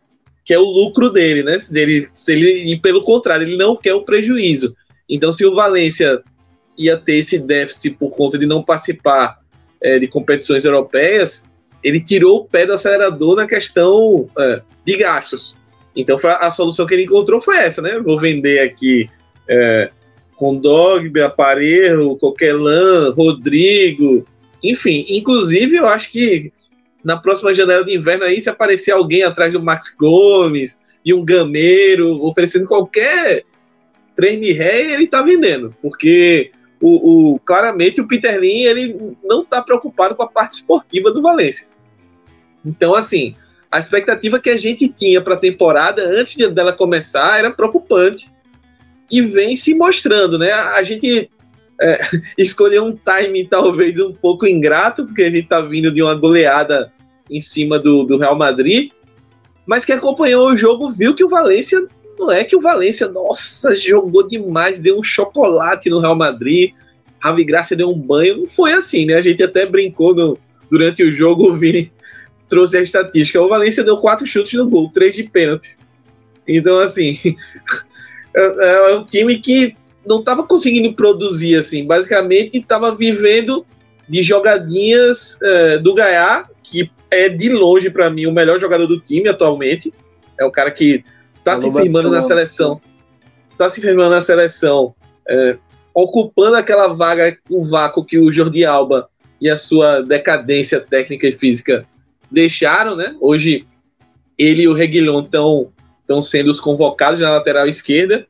[0.45, 1.59] quer o lucro dele, né?
[1.71, 4.75] Dele, se ele, e pelo contrário, ele não quer o prejuízo.
[5.09, 6.23] Então, se o Valência
[6.79, 9.39] ia ter esse déficit por conta de não participar
[9.81, 11.45] é, de competições europeias,
[11.83, 15.57] ele tirou o pé do acelerador na questão é, de gastos.
[15.95, 17.99] Então a solução que ele encontrou foi essa, né?
[17.99, 19.11] Vou vender aqui
[19.49, 19.91] é,
[20.37, 24.27] Condogbe, Aparelho, Coquelan, Rodrigo,
[24.63, 25.05] enfim.
[25.09, 26.53] Inclusive, eu acho que
[27.05, 31.25] na próxima janela de inverno aí, se aparecer alguém atrás do Max Gomes e um
[31.25, 33.45] gameiro oferecendo qualquer
[34.15, 35.75] 3 mil ele tá vendendo.
[35.83, 41.11] Porque o, o, claramente o Peter Lin ele não está preocupado com a parte esportiva
[41.11, 41.67] do Valência.
[42.65, 43.35] Então, assim,
[43.71, 48.31] a expectativa que a gente tinha para a temporada antes de, dela começar era preocupante
[49.11, 50.53] e vem se mostrando, né?
[50.53, 51.31] A gente
[51.83, 52.01] é,
[52.39, 56.93] escolheu um timing talvez um pouco ingrato, porque a gente está vindo de uma goleada
[57.31, 58.91] em cima do, do Real Madrid,
[59.67, 61.87] mas que acompanhou o jogo viu que o Valência
[62.19, 66.73] não é que o Valência, nossa, jogou demais, deu um chocolate no Real Madrid,
[67.19, 69.15] Ravi Graça deu um banho, não foi assim, né?
[69.15, 70.39] A gente até brincou no,
[70.71, 71.93] durante o jogo, o Vini
[72.49, 73.41] trouxe a estatística.
[73.41, 75.77] O Valência deu quatro chutes no gol, três de pênalti.
[76.47, 77.19] Então, assim,
[78.35, 83.65] é, é um time que não estava conseguindo produzir, assim, basicamente estava vivendo
[84.09, 89.01] de jogadinhas é, do Gaiá, que é de longe para mim o melhor jogador do
[89.01, 89.93] time atualmente.
[90.39, 91.05] É o cara que
[91.39, 92.81] está se firmando na seleção,
[93.51, 94.95] está se firmando na seleção,
[95.29, 95.57] é,
[95.95, 99.09] ocupando aquela vaga, o vácuo que o Jordi Alba
[99.41, 101.87] e a sua decadência técnica e física
[102.31, 103.15] deixaram, né?
[103.21, 103.67] Hoje
[104.39, 108.27] ele e o Reguilhon estão estão sendo os convocados na lateral esquerda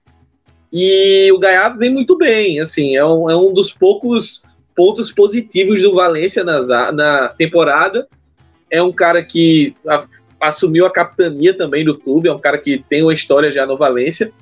[0.73, 4.43] e o Gaiato vem muito bem, assim, é um, é um dos poucos
[4.75, 8.09] pontos positivos do Valência na, na temporada.
[8.71, 10.07] É um cara que a,
[10.41, 13.77] assumiu a capitania também do clube, é um cara que tem uma história já no
[13.77, 14.33] Valência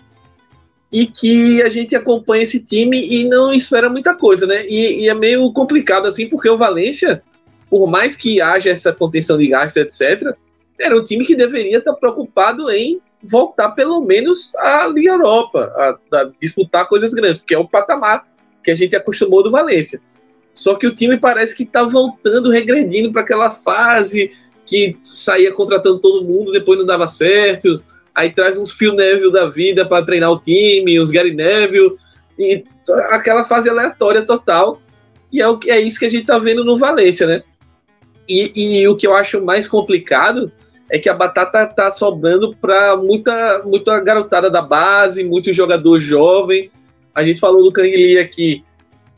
[0.93, 4.65] e que a gente acompanha esse time e não espera muita coisa, né?
[4.69, 7.23] E, e é meio complicado assim, porque o Valência,
[7.69, 10.33] por mais que haja essa contenção de gastos, etc.,
[10.79, 16.19] era um time que deveria estar preocupado em voltar pelo menos à Liga Europa, a,
[16.19, 18.27] a disputar coisas grandes, porque é o patamar
[18.63, 20.01] que a gente acostumou do Valência.
[20.53, 24.31] Só que o time parece que está voltando, regredindo para aquela fase
[24.67, 27.83] que saía contratando todo mundo, depois não dava certo.
[28.15, 31.97] Aí traz uns Phil Neville da vida para treinar o time, uns Gary Neville,
[32.39, 32.65] e
[33.11, 34.81] aquela fase aleatória total.
[35.33, 37.43] E é, o, é isso que a gente está vendo no Valência, né?
[38.29, 40.53] E, e, o que eu acho mais complicado
[40.91, 46.71] é que a batata tá sobrando para muita, muita garotada da base, muito jogador jovem.
[47.15, 48.65] A gente falou do Canguili aqui.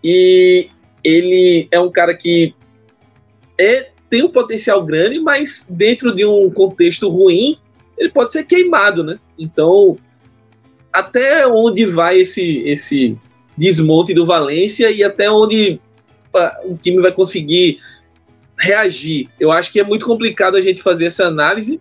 [0.04, 0.68] E
[1.02, 2.54] ele é um cara que
[3.58, 7.56] é, tem um potencial grande, mas dentro de um contexto ruim,
[7.96, 9.18] ele pode ser queimado, né?
[9.38, 9.96] Então,
[10.92, 13.16] até onde vai esse, esse
[13.56, 15.80] desmonte do Valência e até onde
[16.34, 17.78] uh, o time vai conseguir
[18.62, 19.28] reagir?
[19.40, 21.80] Eu acho que é muito complicado a gente fazer essa análise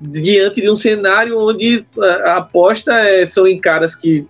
[0.00, 1.84] diante de um cenário onde
[2.24, 4.24] a aposta é, são em caras que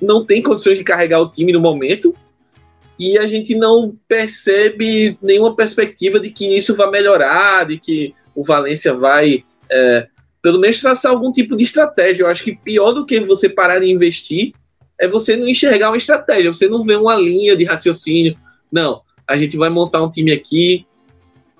[0.00, 2.14] não têm condições de carregar o time no momento
[2.98, 8.42] e a gente não percebe nenhuma perspectiva de que isso vai melhorar, de que o
[8.42, 10.06] Valência vai, é,
[10.42, 12.22] pelo menos, traçar algum tipo de estratégia.
[12.22, 14.52] Eu acho que pior do que você parar de investir
[14.98, 18.36] é você não enxergar uma estratégia, você não vê uma linha de raciocínio.
[18.70, 20.86] Não, a gente vai montar um time aqui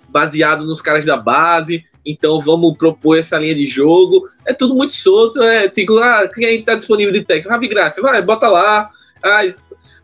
[0.09, 4.25] baseado nos caras da base, então vamos propor essa linha de jogo.
[4.47, 7.51] É tudo muito solto, é tipo, ah, quem está disponível de técnico?
[7.51, 8.91] Rabi Graça, vai, bota lá.
[9.23, 9.43] Ah,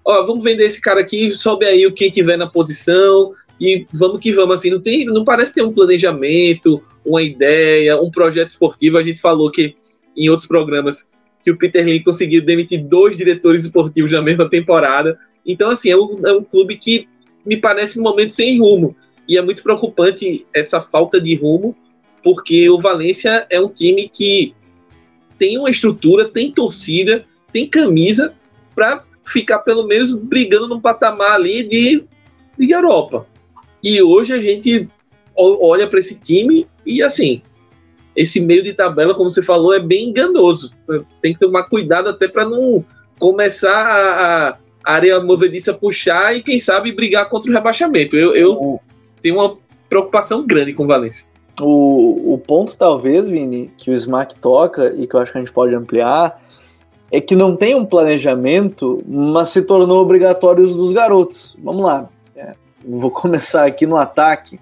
[0.05, 4.33] ó, vamos vender esse cara aqui, sobe aí quem tiver na posição e vamos que
[4.33, 8.99] vamos, assim, não tem, não parece ter um planejamento, uma ideia, um projeto esportivo.
[8.99, 9.75] A gente falou que
[10.15, 11.09] em outros programas
[11.43, 15.19] que o Peter Lee conseguiu demitir dois diretores esportivos na mesma temporada.
[15.47, 17.07] Então, assim, é um, é um clube que
[17.45, 18.97] me parece um momento sem rumo.
[19.29, 21.77] E é muito preocupante essa falta de rumo,
[22.23, 24.55] porque o Valência é um time que
[25.39, 28.35] tem uma estrutura, tem torcida, tem camisa
[28.75, 32.05] para ficar pelo menos brigando num patamar ali de,
[32.59, 33.27] de Europa.
[33.83, 34.89] E hoje a gente
[35.37, 37.43] olha para esse time e assim,
[38.15, 40.73] esse meio de tabela, como você falou, é bem enganoso.
[41.21, 42.85] Tem que tomar cuidado até para não
[43.19, 48.17] começar a, área movediça puxar e quem sabe brigar contra o rebaixamento.
[48.17, 48.81] Eu, eu
[49.21, 49.57] tenho uma
[49.89, 51.27] preocupação grande com o Valência.
[51.61, 55.41] O, o ponto, talvez, Vini, que o Smack toca e que eu acho que a
[55.41, 56.41] gente pode ampliar
[57.11, 61.57] é que não tem um planejamento, mas se tornou obrigatório os dos garotos.
[61.63, 62.09] Vamos lá.
[62.35, 64.59] É, vou começar aqui no ataque.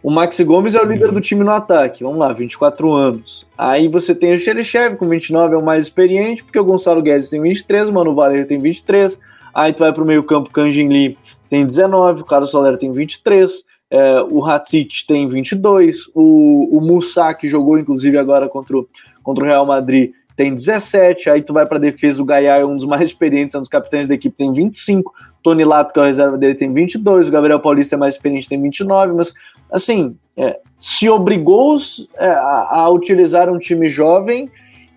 [0.00, 2.04] O Maxi Gomes é o líder do time no ataque.
[2.04, 3.46] Vamos lá, 24 anos.
[3.56, 7.30] Aí você tem o Xerichev com 29, é o mais experiente, porque o Gonçalo Guedes
[7.30, 9.18] tem 23, o Mano Valerio tem 23.
[9.54, 11.16] Aí tu vai pro meio-campo, Kanjin Lee
[11.48, 13.64] tem 19, o Carlos Soler tem 23.
[13.90, 18.88] É, o Hatsit tem 22, o, o Musa, que jogou inclusive agora contra o,
[19.22, 22.74] contra o Real Madrid, tem 17, aí tu vai para defesa, o Gaia é um
[22.74, 25.12] dos mais experientes, é um dos capitães da equipe, tem 25,
[25.42, 28.48] Tony Lato, que é a reserva dele, tem 22, o Gabriel Paulista é mais experiente,
[28.48, 29.32] tem 29, mas
[29.70, 31.76] assim, é, se obrigou
[32.16, 34.50] é, a, a, utilizar um time jovem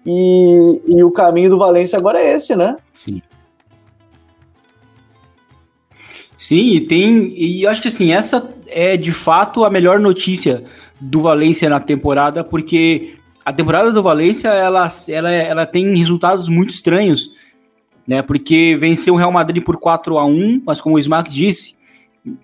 [0.05, 2.77] e, e o caminho do Valência agora é esse, né?
[2.93, 3.21] Sim.
[6.37, 7.33] Sim, e tem.
[7.35, 10.63] E acho que assim, essa é de fato a melhor notícia
[11.01, 16.69] do Valência na temporada, porque a temporada do Valência ela, ela, ela tem resultados muito
[16.69, 17.31] estranhos,
[18.07, 18.21] né?
[18.21, 21.75] Porque venceu o Real Madrid por 4 a 1 mas como o Smack disse,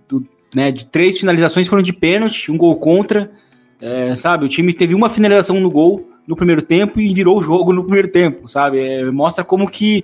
[0.08, 0.26] tu,
[0.56, 0.72] né?
[0.72, 3.32] De três finalizações foram de pênalti, um gol contra,
[3.80, 4.46] é, sabe?
[4.46, 7.84] O time teve uma finalização no gol no primeiro tempo e virou o jogo no
[7.84, 8.80] primeiro tempo, sabe?
[8.80, 10.04] É, mostra como que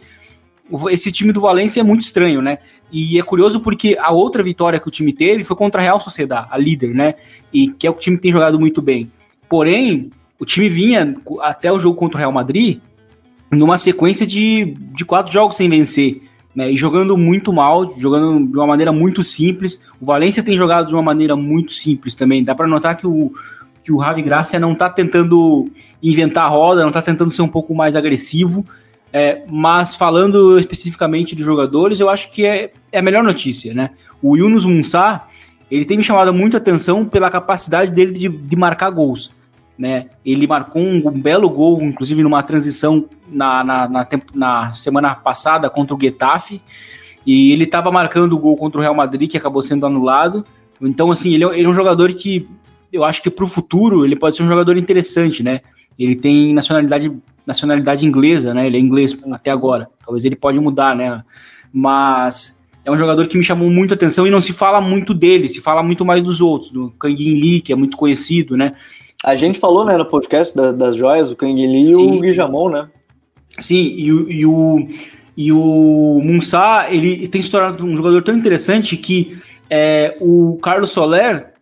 [0.89, 2.60] esse time do Valência é muito estranho, né?
[2.91, 5.99] E é curioso porque a outra vitória que o time teve foi contra a Real
[5.99, 7.15] Sociedade, a líder, né?
[7.53, 9.12] E que é o time que tem jogado muito bem.
[9.47, 12.79] Porém, o time vinha até o jogo contra o Real Madrid
[13.51, 16.21] numa sequência de, de quatro jogos sem vencer.
[16.55, 19.84] Né, e jogando muito mal, jogando de uma maneira muito simples.
[20.01, 22.43] O Valência tem jogado de uma maneira muito simples também.
[22.43, 23.32] Dá para notar que o,
[23.84, 25.69] que o Ravi Gracia não está tentando
[26.01, 28.65] inventar a roda, não está tentando ser um pouco mais agressivo.
[29.12, 33.91] É, mas falando especificamente dos jogadores, eu acho que é, é a melhor notícia, né?
[34.22, 35.28] O Yunus Munsá,
[35.69, 39.32] ele tem me chamado muito a atenção pela capacidade dele de, de marcar gols
[39.80, 40.08] né?
[40.26, 45.69] Ele marcou um, um, belo gol, inclusive numa transição na, na, na, na semana passada
[45.69, 46.62] contra o Getafe,
[47.26, 50.45] e ele estava marcando o gol contra o Real Madrid, que acabou sendo anulado.
[50.82, 52.45] Então, assim, ele é, ele é um jogador que
[52.91, 55.62] eu acho que para o futuro ele pode ser um jogador interessante, né?
[55.98, 57.10] Ele tem nacionalidade,
[57.49, 58.67] nacionalidade inglesa, né?
[58.67, 59.89] Ele é inglês até agora.
[60.05, 61.23] Talvez ele pode mudar, né?
[61.73, 65.15] Mas é um jogador que me chamou muito a atenção e não se fala muito
[65.15, 68.73] dele, se fala muito mais dos outros, do Kangin Lee, que é muito conhecido, né?
[69.25, 72.69] A gente falou, né, no podcast da, das joias, o Kang Lee e o Guijamon,
[72.69, 72.88] né?
[73.59, 74.88] Sim, e o, e o,
[75.35, 79.38] e o Munsá, ele tem se tornado um jogador tão interessante que
[79.69, 81.53] é, o Carlos Soler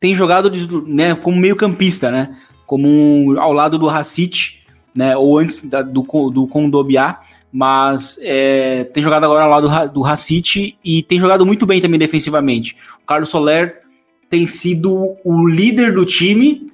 [0.00, 0.50] tem jogado
[0.86, 2.34] né, como meio campista, né?
[2.66, 4.63] Como um, ao lado do Racit,
[4.94, 5.16] né?
[5.16, 7.20] Ou antes da, do, do Condobiá,
[7.52, 11.98] mas é, tem jogado agora lado do, do Racit e tem jogado muito bem também
[11.98, 12.76] defensivamente.
[13.02, 13.82] O Carlos Soler
[14.28, 16.72] tem sido o líder do time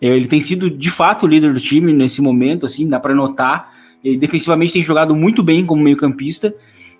[0.00, 3.72] ele tem sido de fato o líder do time nesse momento, assim, dá para notar.
[4.04, 6.54] Ele defensivamente tem jogado muito bem como meio-campista.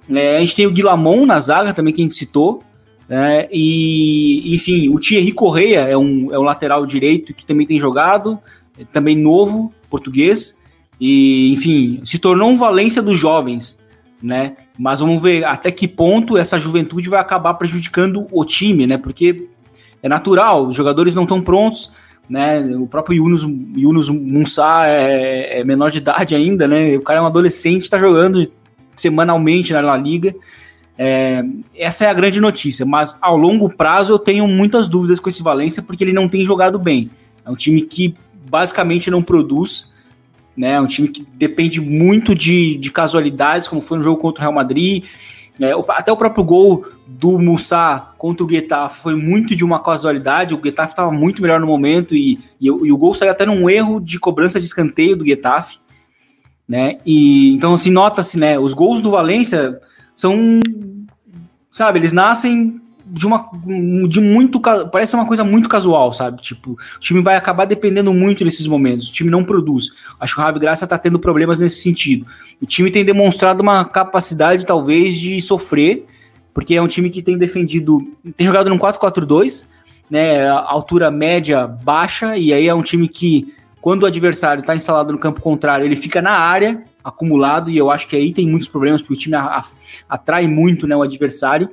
[0.08, 2.62] É, a gente tem o Guilamon na zaga também, que a gente citou.
[3.08, 7.78] É, e, enfim, o Thierry Correia é um, é um lateral direito que também tem
[7.78, 10.58] jogado, é também novo, português.
[11.00, 13.80] E, enfim, se tornou um Valência dos jovens,
[14.22, 14.56] né?
[14.78, 18.96] Mas vamos ver até que ponto essa juventude vai acabar prejudicando o time, né?
[18.96, 19.48] Porque
[20.02, 21.92] é natural, os jogadores não estão prontos
[22.28, 22.60] né?
[22.76, 23.42] O próprio Yunus,
[23.76, 26.96] Yunus Munsá é, é, menor de idade ainda, né?
[26.96, 28.50] O cara é um adolescente, está jogando
[28.94, 30.34] semanalmente na La Liga.
[30.96, 31.44] É,
[31.76, 35.42] essa é a grande notícia, mas ao longo prazo eu tenho muitas dúvidas com esse
[35.42, 37.10] Valência porque ele não tem jogado bem.
[37.44, 38.14] É um time que
[38.54, 39.92] basicamente não produz,
[40.56, 40.74] né?
[40.74, 44.42] É um time que depende muito de, de casualidades, como foi no jogo contra o
[44.42, 45.04] Real Madrid.
[45.58, 50.54] É, até o próprio gol do Mussá contra o Getafe foi muito de uma casualidade.
[50.54, 53.68] O Getafe estava muito melhor no momento e, e, e, o gol saiu até num
[53.68, 55.78] erro de cobrança de escanteio do Getafe.
[56.68, 56.98] Né?
[57.04, 58.56] E, então, assim, nota-se, né?
[58.56, 59.80] Os gols do Valência
[60.14, 60.60] são.
[61.72, 63.50] Sabe, eles nascem de uma
[64.08, 66.40] de muito parece uma coisa muito casual, sabe?
[66.40, 69.10] Tipo, o time vai acabar dependendo muito nesses momentos.
[69.10, 69.90] O time não produz.
[70.18, 72.26] Acho que o Ravi Graça tá tendo problemas nesse sentido.
[72.60, 76.06] O time tem demonstrado uma capacidade talvez de sofrer,
[76.54, 78.00] porque é um time que tem defendido,
[78.36, 79.66] tem jogado no 4-4-2,
[80.08, 85.12] né, altura média baixa e aí é um time que quando o adversário está instalado
[85.12, 88.66] no campo contrário, ele fica na área acumulado e eu acho que aí tem muitos
[88.66, 89.36] problemas porque o time
[90.08, 91.68] atrai muito, né, o adversário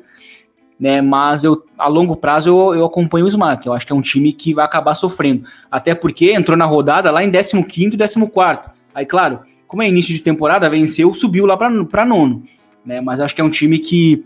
[0.82, 1.00] né?
[1.00, 3.68] Mas eu, a longo prazo eu, eu acompanho o Smack.
[3.68, 5.44] Eu acho que é um time que vai acabar sofrendo.
[5.70, 7.62] Até porque entrou na rodada lá em 15
[7.94, 8.60] e 14.
[8.96, 12.44] Aí, claro, como é início de temporada, venceu, subiu lá para nono.
[12.84, 13.00] Né?
[13.00, 14.26] Mas acho que é um time que,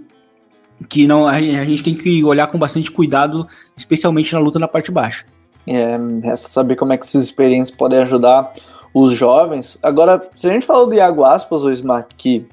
[0.87, 4.89] que não, a gente tem que olhar com bastante cuidado, especialmente na luta na parte
[4.91, 5.25] baixa.
[5.67, 8.53] É, resta saber como é que essas experiências podem ajudar
[8.93, 9.77] os jovens.
[9.83, 12.47] Agora, se a gente falou do Iago Aspas, o Smack, que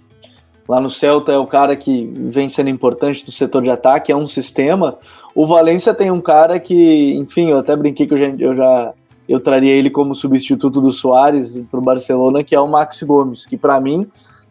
[0.69, 4.17] Lá no Celta é o cara que vem sendo importante no setor de ataque, é
[4.17, 4.97] um sistema.
[5.35, 8.93] O Valência tem um cara que, enfim, eu até brinquei que eu já, eu já
[9.29, 13.47] eu traria ele como substituto do Soares para o Barcelona, que é o Max Gomes,
[13.47, 14.07] que para mim,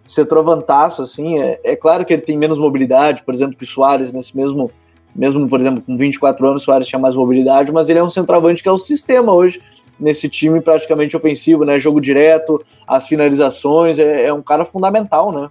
[0.05, 4.11] centroavantaço, assim, é, é claro que ele tem menos mobilidade, por exemplo, que o Soares,
[4.11, 4.71] nesse mesmo,
[5.15, 8.09] mesmo, por exemplo, com 24 anos, o Soares tinha mais mobilidade, mas ele é um
[8.09, 9.61] centroavante que é o sistema hoje
[9.99, 11.79] nesse time praticamente ofensivo, né?
[11.79, 15.47] Jogo direto, as finalizações, é, é um cara fundamental, né?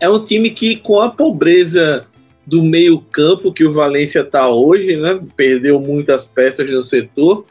[0.00, 2.06] É um time que, com a pobreza
[2.46, 5.20] do meio-campo que o Valência está hoje, né?
[5.36, 7.44] Perdeu muitas peças no setor.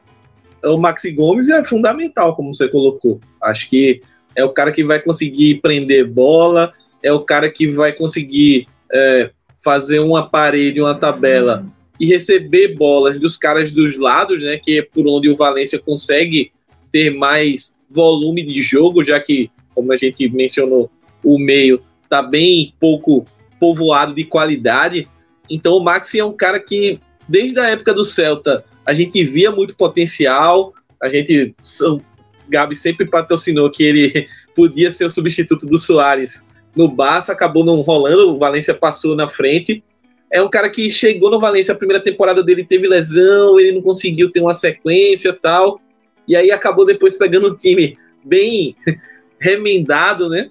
[0.64, 3.20] O Maxi Gomes é fundamental, como você colocou.
[3.41, 4.02] Acho que
[4.36, 9.30] é o cara que vai conseguir prender bola, é o cara que vai conseguir é,
[9.64, 11.66] fazer um aparelho, uma tabela
[12.00, 14.58] e receber bolas dos caras dos lados, né?
[14.58, 16.52] Que é por onde o Valência consegue
[16.91, 20.89] ter mais volume de jogo, já que, como a gente mencionou,
[21.24, 23.24] o meio está bem pouco
[23.60, 25.07] povoado de qualidade.
[25.47, 29.51] Então o Maxi é um cara que, desde a época do Celta, a gente via
[29.51, 31.55] muito potencial, a gente.
[31.84, 32.01] O
[32.49, 36.43] Gabi sempre patrocinou que ele podia ser o substituto do Soares
[36.76, 39.84] no Barça, acabou não rolando, o Valência passou na frente.
[40.32, 43.82] É um cara que chegou no Valência, a primeira temporada dele teve lesão, ele não
[43.82, 45.80] conseguiu ter uma sequência tal.
[46.28, 48.76] E aí acabou depois pegando um time bem
[49.39, 50.49] remendado, né?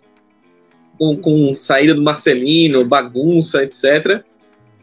[0.99, 4.22] Com, com saída do Marcelino, bagunça, etc.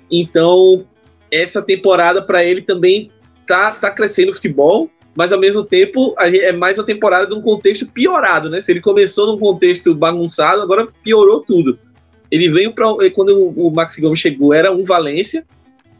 [0.09, 0.85] Então,
[1.29, 3.11] essa temporada para ele também
[3.45, 7.41] tá, tá crescendo o futebol, mas ao mesmo tempo é mais uma temporada de um
[7.41, 8.61] contexto piorado, né?
[8.61, 11.79] Se ele começou num contexto bagunçado, agora piorou tudo.
[12.29, 15.45] Ele veio para quando o Maxi Gomes chegou era um Valência,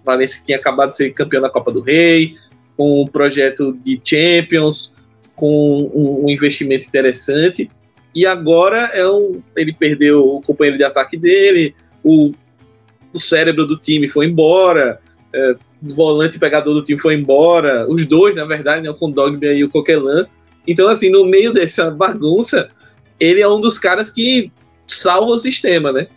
[0.04, 2.36] Valência que tinha acabado de ser campeão da Copa do Rei,
[2.76, 4.94] com um projeto de Champions,
[5.36, 7.70] com um, um investimento interessante.
[8.16, 12.32] E agora é um, ele perdeu o companheiro de ataque dele, o,
[13.14, 15.00] o cérebro do time foi embora,
[15.34, 19.48] é, o volante pegador do time foi embora, os dois, na verdade, né, o Condogby
[19.48, 20.26] e o Coquelin.
[20.66, 22.70] Então, assim, no meio dessa bagunça,
[23.20, 24.52] ele é um dos caras que
[24.88, 26.08] salva o sistema, né?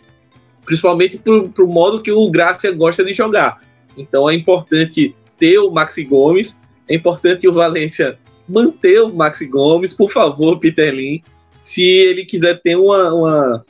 [0.65, 3.61] Principalmente pro, pro modo que o Gracia gosta de jogar.
[3.97, 9.93] Então é importante ter o Maxi Gomes, é importante o Valência manter o Maxi Gomes,
[9.93, 11.21] por favor, Peter Lin,
[11.59, 13.65] se ele quiser ter uma, uma,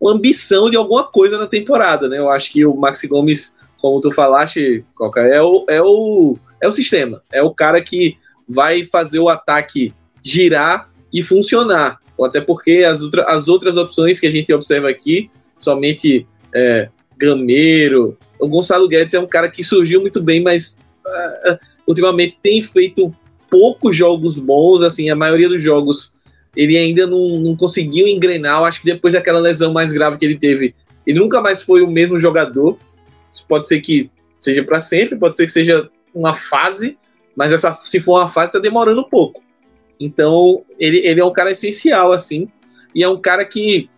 [0.00, 2.18] uma, ambição de alguma coisa na temporada, né?
[2.18, 6.66] Eu acho que o Maxi Gomes, como tu falaste, Coca, é o, é o, é
[6.66, 8.16] o sistema, é o cara que
[8.48, 12.00] vai fazer o ataque girar e funcionar.
[12.20, 15.30] Até porque as, outra, as outras opções que a gente observa aqui,
[15.60, 21.58] somente é, Gameiro, o Gonçalo Guedes é um cara que surgiu muito bem, mas uh,
[21.86, 23.12] ultimamente tem feito
[23.50, 26.12] poucos jogos bons, assim, a maioria dos jogos
[26.58, 28.58] ele ainda não, não conseguiu engrenar.
[28.58, 30.74] Eu acho que depois daquela lesão mais grave que ele teve,
[31.06, 32.76] ele nunca mais foi o mesmo jogador.
[33.32, 36.98] Isso pode ser que seja para sempre, pode ser que seja uma fase,
[37.36, 39.40] mas essa, se for uma fase, está demorando um pouco.
[40.00, 42.48] Então, ele, ele é um cara essencial, assim,
[42.92, 43.88] e é um cara que,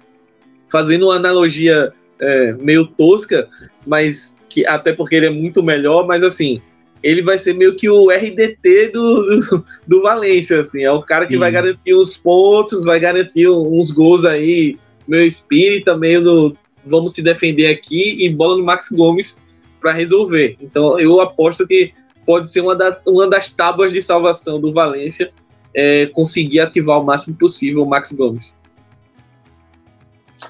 [0.69, 3.49] fazendo uma analogia é, meio tosca,
[3.87, 6.61] mas que até porque ele é muito melhor, mas assim,
[7.03, 10.83] ele vai ser meio que o RDT do, do, do Valência, assim.
[10.85, 11.39] É o cara que Sim.
[11.39, 14.79] vai garantir os pontos, vai garantir uns gols aí,
[15.09, 19.39] meu espírito, meio do vamos se defender aqui e bola no Max Gomes
[19.81, 20.57] para resolver.
[20.61, 21.93] Então eu aposto que
[22.25, 25.33] pode ser uma, da, uma das tábuas de salvação do Valência
[25.75, 28.59] é, conseguir ativar o máximo possível o Max Gomes.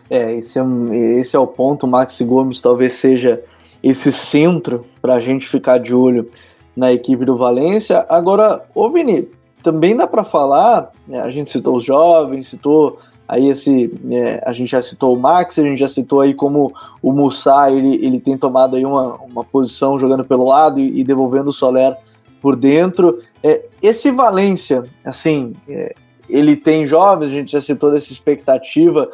[0.08, 1.86] É, esse é, um, esse é o ponto.
[1.86, 3.42] O Max Gomes talvez seja
[3.82, 6.28] esse centro para a gente ficar de olho
[6.76, 8.04] na equipe do Valência.
[8.08, 9.28] Agora, ô Vini,
[9.62, 14.52] também dá para falar, né, a gente citou os jovens, citou aí esse, é, a
[14.52, 18.18] gente já citou o Max, a gente já citou aí como o Mussá, ele, ele
[18.18, 21.96] tem tomado aí uma, uma posição jogando pelo lado e, e devolvendo o Soler
[22.40, 23.20] por dentro.
[23.42, 25.94] É, esse Valência, assim, é,
[26.28, 29.08] ele tem jovens, a gente já citou dessa expectativa,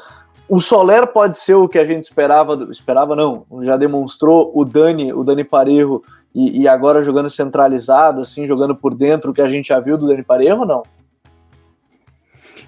[0.49, 5.13] o Soler pode ser o que a gente esperava, esperava não, já demonstrou o Dani,
[5.13, 6.03] o Dani Parejo,
[6.35, 9.97] e, e, agora jogando centralizado, assim, jogando por dentro, o que a gente já viu
[9.97, 10.83] do Dani Parejo, não?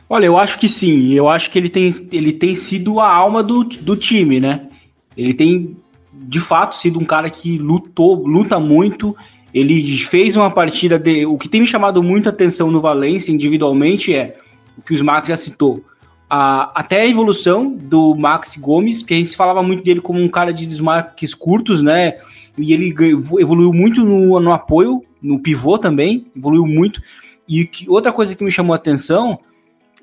[0.08, 3.42] Olha, eu acho que sim, eu acho que ele tem, ele tem sido a alma
[3.42, 4.68] do, do time, né?
[5.14, 5.76] Ele tem,
[6.12, 9.14] de fato, sido um cara que lutou, luta muito,
[9.52, 11.26] ele fez uma partida de.
[11.26, 14.36] O que tem me chamado muita atenção no Valência individualmente é
[14.78, 15.84] o que o Smack já citou
[16.28, 20.28] a, até a evolução do Max Gomes, que a gente falava muito dele como um
[20.28, 22.18] cara de desmarques curtos, né?
[22.56, 22.94] E ele
[23.40, 27.00] evoluiu muito no, no apoio, no pivô também, evoluiu muito.
[27.48, 29.38] E que, outra coisa que me chamou a atenção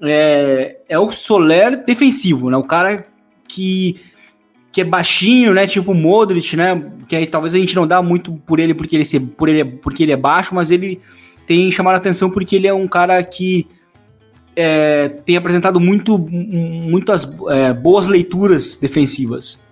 [0.02, 2.58] é, é o Soler defensivo, né?
[2.58, 3.06] O cara
[3.48, 4.00] que,
[4.72, 5.68] que é baixinho, né?
[5.68, 6.92] Tipo o Modric, né?
[7.08, 10.04] Que aí talvez a gente não dá muito por ele porque ele, por ele porque
[10.04, 11.00] ele é baixo, mas ele
[11.46, 13.68] tem chamado a atenção porque ele é um cara que
[14.56, 19.64] é, tem apresentado muito, muitas é, boas leituras defensivas.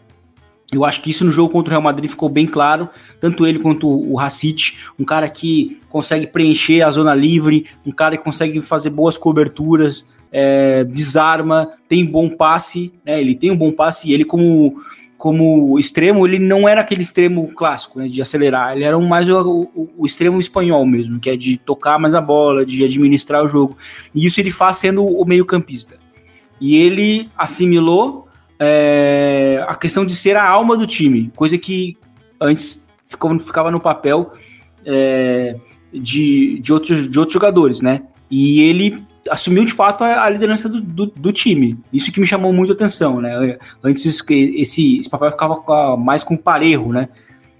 [0.72, 2.90] Eu acho que isso no jogo contra o Real Madrid ficou bem claro,
[3.22, 8.18] tanto ele quanto o Racic, um cara que consegue preencher a zona livre, um cara
[8.18, 13.22] que consegue fazer boas coberturas, é, desarma, tem bom passe, né?
[13.22, 14.76] Ele tem um bom passe e ele como
[15.24, 19.70] como extremo, ele não era aquele extremo clássico, né, de acelerar, ele era mais o,
[19.74, 23.48] o, o, extremo espanhol mesmo, que é de tocar mais a bola, de administrar o
[23.48, 23.78] jogo.
[24.14, 25.96] E isso ele faz sendo o meio-campista.
[26.60, 28.28] E ele assimilou
[28.60, 31.98] é, a questão de ser a alma do time, coisa que
[32.38, 34.34] antes ficava, ficava no papel
[34.86, 35.56] é,
[35.94, 38.02] de, de, outros, de outros jogadores, né?
[38.30, 41.78] E ele assumiu de fato a, a liderança do, do, do, time.
[41.92, 43.58] Isso que me chamou muito a atenção, né?
[43.84, 47.10] Antes esse, esse papel ficava mais com parejo, né?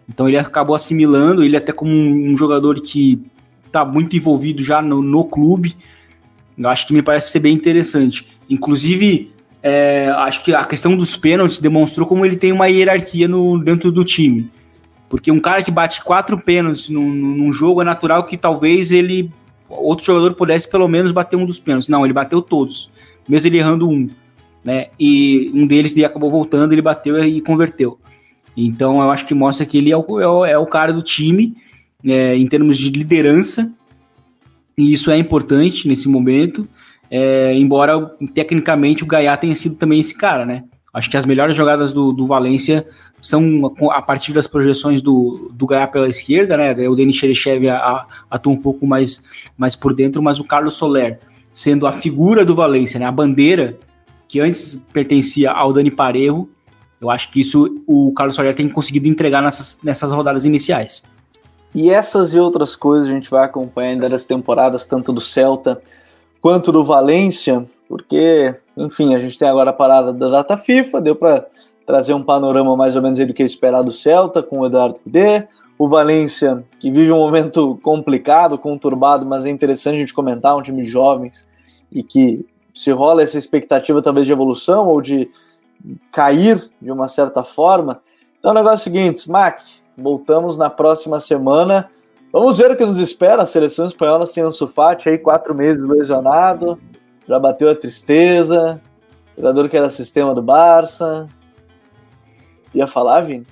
[0.08, 3.22] Então ele acabou assimilando, ele até como um, um jogador que
[3.66, 5.76] está muito envolvido já no, no, clube.
[6.58, 8.28] Eu acho que me parece ser bem interessante.
[8.50, 13.58] Inclusive, é, acho que a questão dos pênaltis demonstrou como ele tem uma hierarquia no,
[13.58, 14.52] dentro do time.
[15.10, 19.32] Porque um cara que bate quatro pênaltis num, num jogo é natural que talvez ele
[19.70, 21.90] outro jogador pudesse pelo menos bater um dos pênaltis.
[21.90, 22.92] Não, ele bateu todos,
[23.28, 24.10] mesmo ele errando um.
[24.64, 24.88] Né?
[25.00, 28.00] E um deles ele acabou voltando, ele bateu e converteu.
[28.56, 31.02] Então eu acho que mostra que ele é o, é o, é o cara do
[31.02, 31.56] time
[32.06, 33.74] é, em termos de liderança,
[34.78, 36.68] e isso é importante nesse momento.
[37.10, 40.64] É, embora tecnicamente o Gaia tenha sido também esse cara, né?
[40.94, 42.88] Acho que as melhores jogadas do, do Valência
[43.24, 46.74] são a partir das projeções do, do Gaia pela esquerda, né?
[46.90, 47.70] O Denis Cherechev
[48.30, 49.24] atua um pouco mais,
[49.58, 51.20] mais por dentro, mas o Carlos Soler,
[51.52, 53.06] sendo a figura do Valência, né?
[53.06, 53.80] A bandeira
[54.28, 56.50] que antes pertencia ao Dani Parejo,
[57.00, 61.04] eu acho que isso o Carlos Soler tem conseguido entregar nessas, nessas rodadas iniciais.
[61.74, 65.82] E essas e outras coisas a gente vai acompanhar ainda das temporadas, tanto do Celta
[66.42, 71.16] quanto do Valência, porque, enfim, a gente tem agora a parada da data FIFA, deu
[71.16, 71.48] para
[71.86, 75.00] trazer um panorama mais ou menos do que é esperado do Celta com o Eduardo
[75.00, 80.56] Cudê, o Valência, que vive um momento complicado, conturbado, mas é interessante a gente comentar,
[80.56, 81.48] um time de jovens
[81.92, 85.30] e que se rola essa expectativa talvez de evolução ou de
[86.12, 88.02] cair de uma certa forma.
[88.40, 89.64] Então o negócio é o seguinte, Smack,
[89.98, 91.90] voltamos na próxima semana.
[92.32, 93.44] Vamos ver o que nos espera.
[93.44, 96.80] A seleção espanhola sem Ansu Fati, aí quatro meses lesionado,
[97.28, 98.82] já bateu a tristeza.
[99.38, 101.28] Jogador que era sistema do Barça.
[102.74, 103.46] Ia falar, Vini?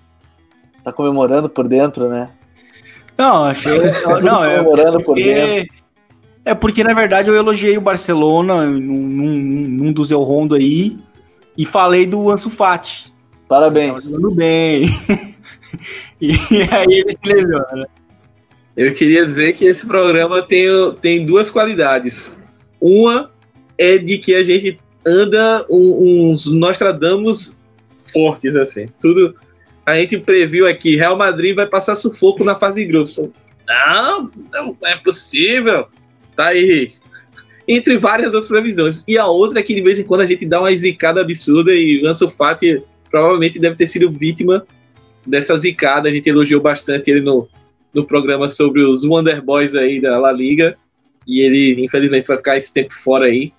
[0.84, 2.30] Tá comemorando por dentro, né?
[3.18, 3.80] Não, achei.
[4.24, 5.76] não, é, comemorando é porque, por dentro.
[6.44, 10.98] É porque, na verdade, eu elogiei o Barcelona num, num, num dos El Rondo aí
[11.56, 13.14] e falei do Ansu Fati.
[13.48, 14.04] Parabéns.
[14.06, 14.90] Jogando bem.
[16.20, 16.32] e
[16.72, 17.88] aí ele se lesiona.
[18.76, 20.68] Eu queria dizer que esse programa tem,
[21.02, 22.36] tem duas qualidades.
[22.80, 23.30] Uma
[23.78, 27.61] é de que a gente anda uns Nostradamus
[28.12, 28.88] fortes, assim.
[29.00, 29.36] Tudo.
[29.86, 33.18] A gente previu aqui: Real Madrid vai passar sufoco na fase de grupos.
[33.68, 35.88] Não, não é possível.
[36.36, 36.92] Tá aí
[37.68, 39.04] entre várias outras previsões.
[39.08, 41.74] E a outra é que de vez em quando a gente dá uma zicada absurda
[41.74, 44.66] e Ansu Fati provavelmente deve ter sido vítima
[45.26, 46.10] dessa zicada.
[46.10, 47.48] A gente elogiou bastante ele no,
[47.94, 50.78] no programa sobre os Wonder Boys aí da La Liga.
[51.28, 53.54] E ele, infelizmente, vai ficar esse tempo fora aí.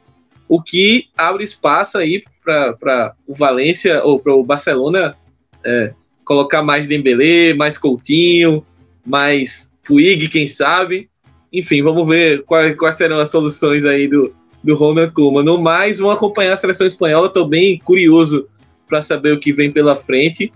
[0.52, 5.16] O que abre espaço aí para o Valência ou para o Barcelona
[5.64, 5.94] é,
[6.26, 8.62] colocar mais Dembélé, mais Coutinho,
[9.02, 11.08] mais Puig, quem sabe.
[11.50, 15.42] Enfim, vamos ver quais, quais serão as soluções aí do, do Ronald Koeman.
[15.42, 17.28] No mais, vamos acompanhar a seleção espanhola.
[17.28, 18.46] Estou bem curioso
[18.86, 20.52] para saber o que vem pela frente.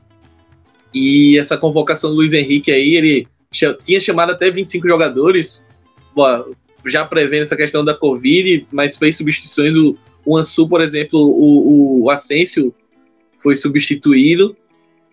[0.92, 3.26] E essa convocação do Luiz Henrique aí, ele
[3.80, 5.66] tinha chamado até 25 jogadores,
[6.87, 9.76] já prevendo essa questão da Covid, mas fez substituições.
[9.76, 12.74] O, o Ansu, por exemplo, o, o Asensio
[13.37, 14.57] foi substituído.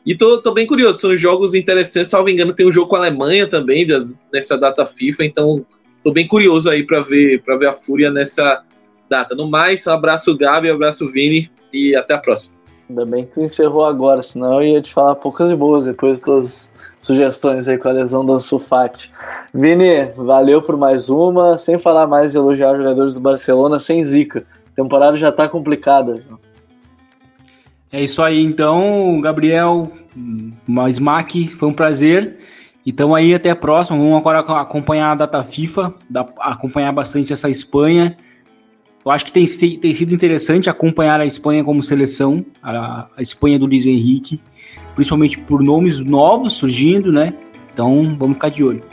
[0.05, 2.99] E tô, tô bem curioso, são jogos interessantes, salvo engano, tem um jogo com a
[2.99, 5.65] Alemanha também da, nessa data FIFA, então
[6.03, 8.63] tô bem curioso aí para ver para ver a Fúria nessa
[9.09, 9.33] data.
[9.33, 12.53] No mais, um abraço Gabi, um abraço Vini e até a próxima.
[12.89, 16.19] Ainda bem que tu encerrou agora, senão eu ia te falar poucas e boas depois
[16.19, 16.72] das
[17.03, 19.11] sugestões aí com a lesão do Sulfate.
[19.53, 24.45] Vini, valeu por mais uma, sem falar mais de elogiar jogadores do Barcelona, sem zica.
[24.71, 26.23] A temporada já tá complicada.
[27.91, 29.91] É isso aí, então, Gabriel,
[30.65, 32.39] mais Mac, foi um prazer.
[32.85, 33.97] Então aí até a próxima.
[33.97, 35.93] Vamos agora acompanhar a data FIFA,
[36.39, 38.17] acompanhar bastante essa Espanha.
[39.05, 43.59] Eu acho que tem, tem sido interessante acompanhar a Espanha como seleção, a, a Espanha
[43.59, 44.41] do Luiz Henrique,
[44.95, 47.33] principalmente por nomes novos surgindo, né?
[47.73, 48.83] Então vamos ficar de olho.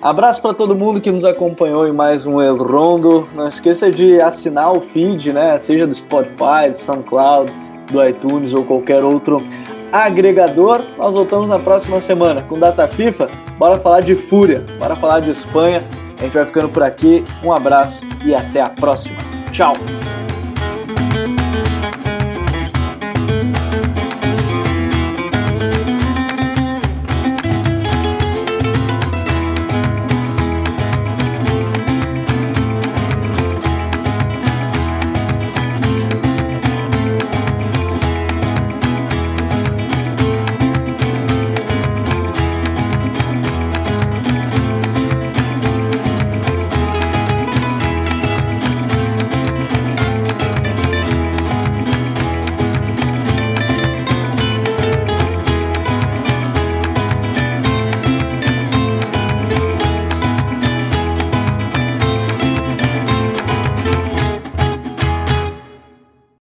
[0.00, 3.26] Abraço para todo mundo que nos acompanhou em mais um El Rondo.
[3.34, 5.56] Não esqueça de assinar o feed, né?
[5.58, 7.50] Seja do Spotify, do SoundCloud,
[7.90, 9.42] do iTunes ou qualquer outro
[9.90, 10.82] agregador.
[10.98, 13.28] Nós voltamos na próxima semana com data FIFA.
[13.58, 15.82] Bora falar de Fúria, bora falar de Espanha.
[16.20, 17.24] A gente vai ficando por aqui.
[17.42, 19.16] Um abraço e até a próxima.
[19.52, 19.74] Tchau!